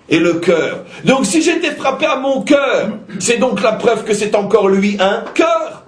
[0.10, 0.86] et le cœur.
[1.06, 2.90] Donc si j'étais frappé à mon cœur,
[3.20, 5.86] c'est donc la preuve que c'est encore lui un cœur.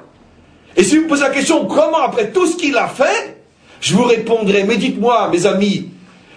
[0.76, 3.42] Et si vous me posez la question, comment après tout ce qu'il a fait,
[3.80, 5.90] je vous répondrai, mais dites-moi, mes amis,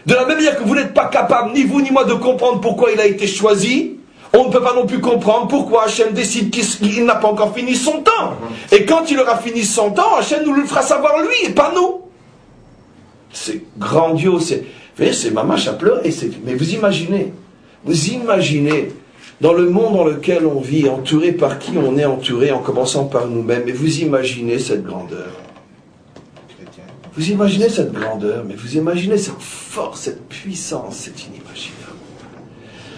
[0.05, 2.61] de la même manière que vous n'êtes pas capable, ni vous ni moi, de comprendre
[2.61, 3.97] pourquoi il a été choisi,
[4.33, 7.74] on ne peut pas non plus comprendre pourquoi Hachem décide qu'il n'a pas encore fini
[7.74, 8.35] son temps.
[8.72, 11.72] Et quand il aura fini son temps, Hachem nous le fera savoir lui et pas
[11.74, 12.03] nous.
[13.33, 14.55] C'est grandiose.
[14.97, 16.11] C'est, c'est mamache à pleurer.
[16.45, 17.33] Mais vous imaginez,
[17.87, 18.89] vous imaginez,
[19.41, 23.05] dans le monde dans lequel on vit, entouré par qui on est entouré, en commençant
[23.05, 25.28] par nous-mêmes, et vous imaginez cette grandeur.
[27.14, 31.76] Vous imaginez cette grandeur, mais vous imaginez cette force, cette puissance, c'est inimaginable.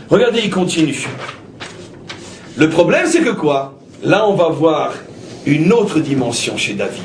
[0.08, 1.06] Regardez, il continue.
[2.56, 3.78] Le problème, c'est que quoi?
[4.02, 4.94] Là, on va voir
[5.46, 7.02] une autre dimension chez David.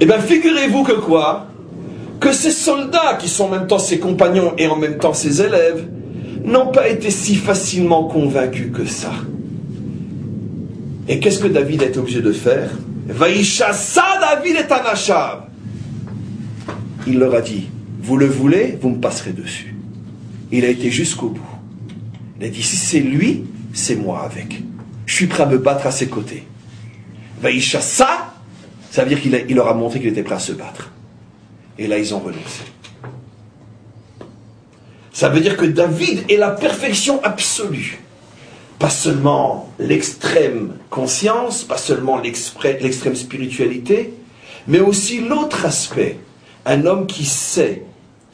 [0.00, 1.46] Eh bien, figurez-vous que quoi?
[2.18, 5.42] Que ces soldats, qui sont en même temps ses compagnons et en même temps ses
[5.42, 5.86] élèves,
[6.44, 9.12] n'ont pas été si facilement convaincus que ça.
[11.08, 12.70] Et qu'est-ce que David été obligé de faire?
[13.08, 15.48] Vaïchassa David est un achab.
[17.06, 17.68] Il leur a dit,
[18.00, 19.74] vous le voulez, vous me passerez dessus.
[20.50, 21.40] Il a été jusqu'au bout.
[22.38, 24.62] Il a dit, si c'est lui, c'est moi avec.
[25.06, 26.44] Je suis prêt à me battre à ses côtés.
[27.40, 28.34] Vaïchassa,
[28.90, 30.92] ça veut dire qu'il il leur a montré qu'il était prêt à se battre.
[31.78, 32.62] Et là, ils ont renoncé.
[35.12, 38.00] Ça veut dire que David est la perfection absolue.
[38.78, 44.14] Pas seulement l'extrême conscience, pas seulement l'extrême spiritualité,
[44.66, 46.18] mais aussi l'autre aspect.
[46.64, 47.82] Un homme qui sait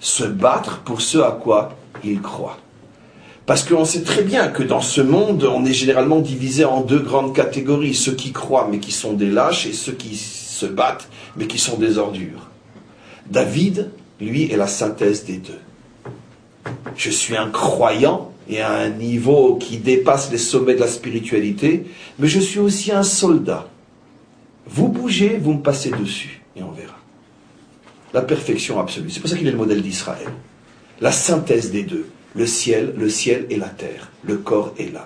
[0.01, 2.59] se battre pour ce à quoi il croit.
[3.45, 6.99] Parce qu'on sait très bien que dans ce monde, on est généralement divisé en deux
[6.99, 7.95] grandes catégories.
[7.95, 11.59] Ceux qui croient mais qui sont des lâches et ceux qui se battent mais qui
[11.59, 12.51] sont des ordures.
[13.31, 15.61] David, lui, est la synthèse des deux.
[16.97, 21.87] Je suis un croyant et à un niveau qui dépasse les sommets de la spiritualité,
[22.19, 23.69] mais je suis aussi un soldat.
[24.67, 26.97] Vous bougez, vous me passez dessus, et on verra.
[28.15, 29.11] La perfection absolue.
[29.11, 30.29] C'est pour ça qu'il est le modèle d'Israël.
[31.01, 32.09] La synthèse des deux.
[32.35, 34.11] Le ciel, le ciel et la terre.
[34.23, 35.05] Le corps et l'âme.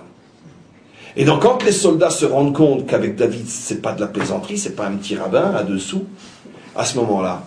[1.15, 4.57] Et donc quand les soldats se rendent compte qu'avec David, c'est pas de la plaisanterie,
[4.57, 6.05] c'est pas un petit rabbin à dessous,
[6.75, 7.45] à ce moment-là,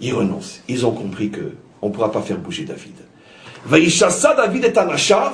[0.00, 0.60] ils renoncent.
[0.68, 1.52] Ils ont compris que
[1.82, 2.94] on ne pourra pas faire bouger David.
[4.36, 5.32] David est un la.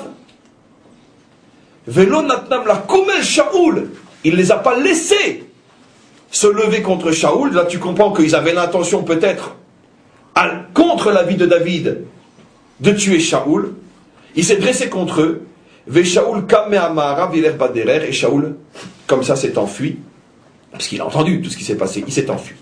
[4.25, 5.45] Il ne les a pas laissés
[6.31, 7.53] se lever contre Shaoul.
[7.53, 9.57] Là, tu comprends qu'ils avaient l'intention peut-être,
[10.75, 12.05] contre la vie de David,
[12.81, 13.75] de tuer Shaoul.
[14.35, 15.43] Il s'est dressé contre eux.
[15.87, 18.09] Ve Shaoul kamehamara baderer.
[18.09, 18.57] Et Shaoul,
[19.07, 19.99] comme ça, s'est enfui.
[20.73, 22.05] Parce qu'il a entendu tout ce qui s'est passé.
[22.07, 22.57] Il s'est enfui.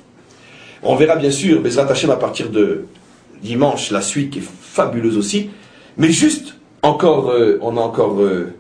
[0.83, 2.85] On verra bien sûr Bezrat Hashem à partir de
[3.45, 5.51] dimanche la suite qui est fabuleuse aussi.
[5.97, 8.21] Mais juste, encore, euh, on a encore...
[8.21, 8.53] Euh,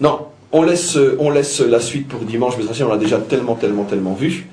[0.00, 3.84] non, on laisse, on laisse la suite pour dimanche, Hashem, on l'a déjà tellement, tellement,
[3.84, 4.46] tellement vu.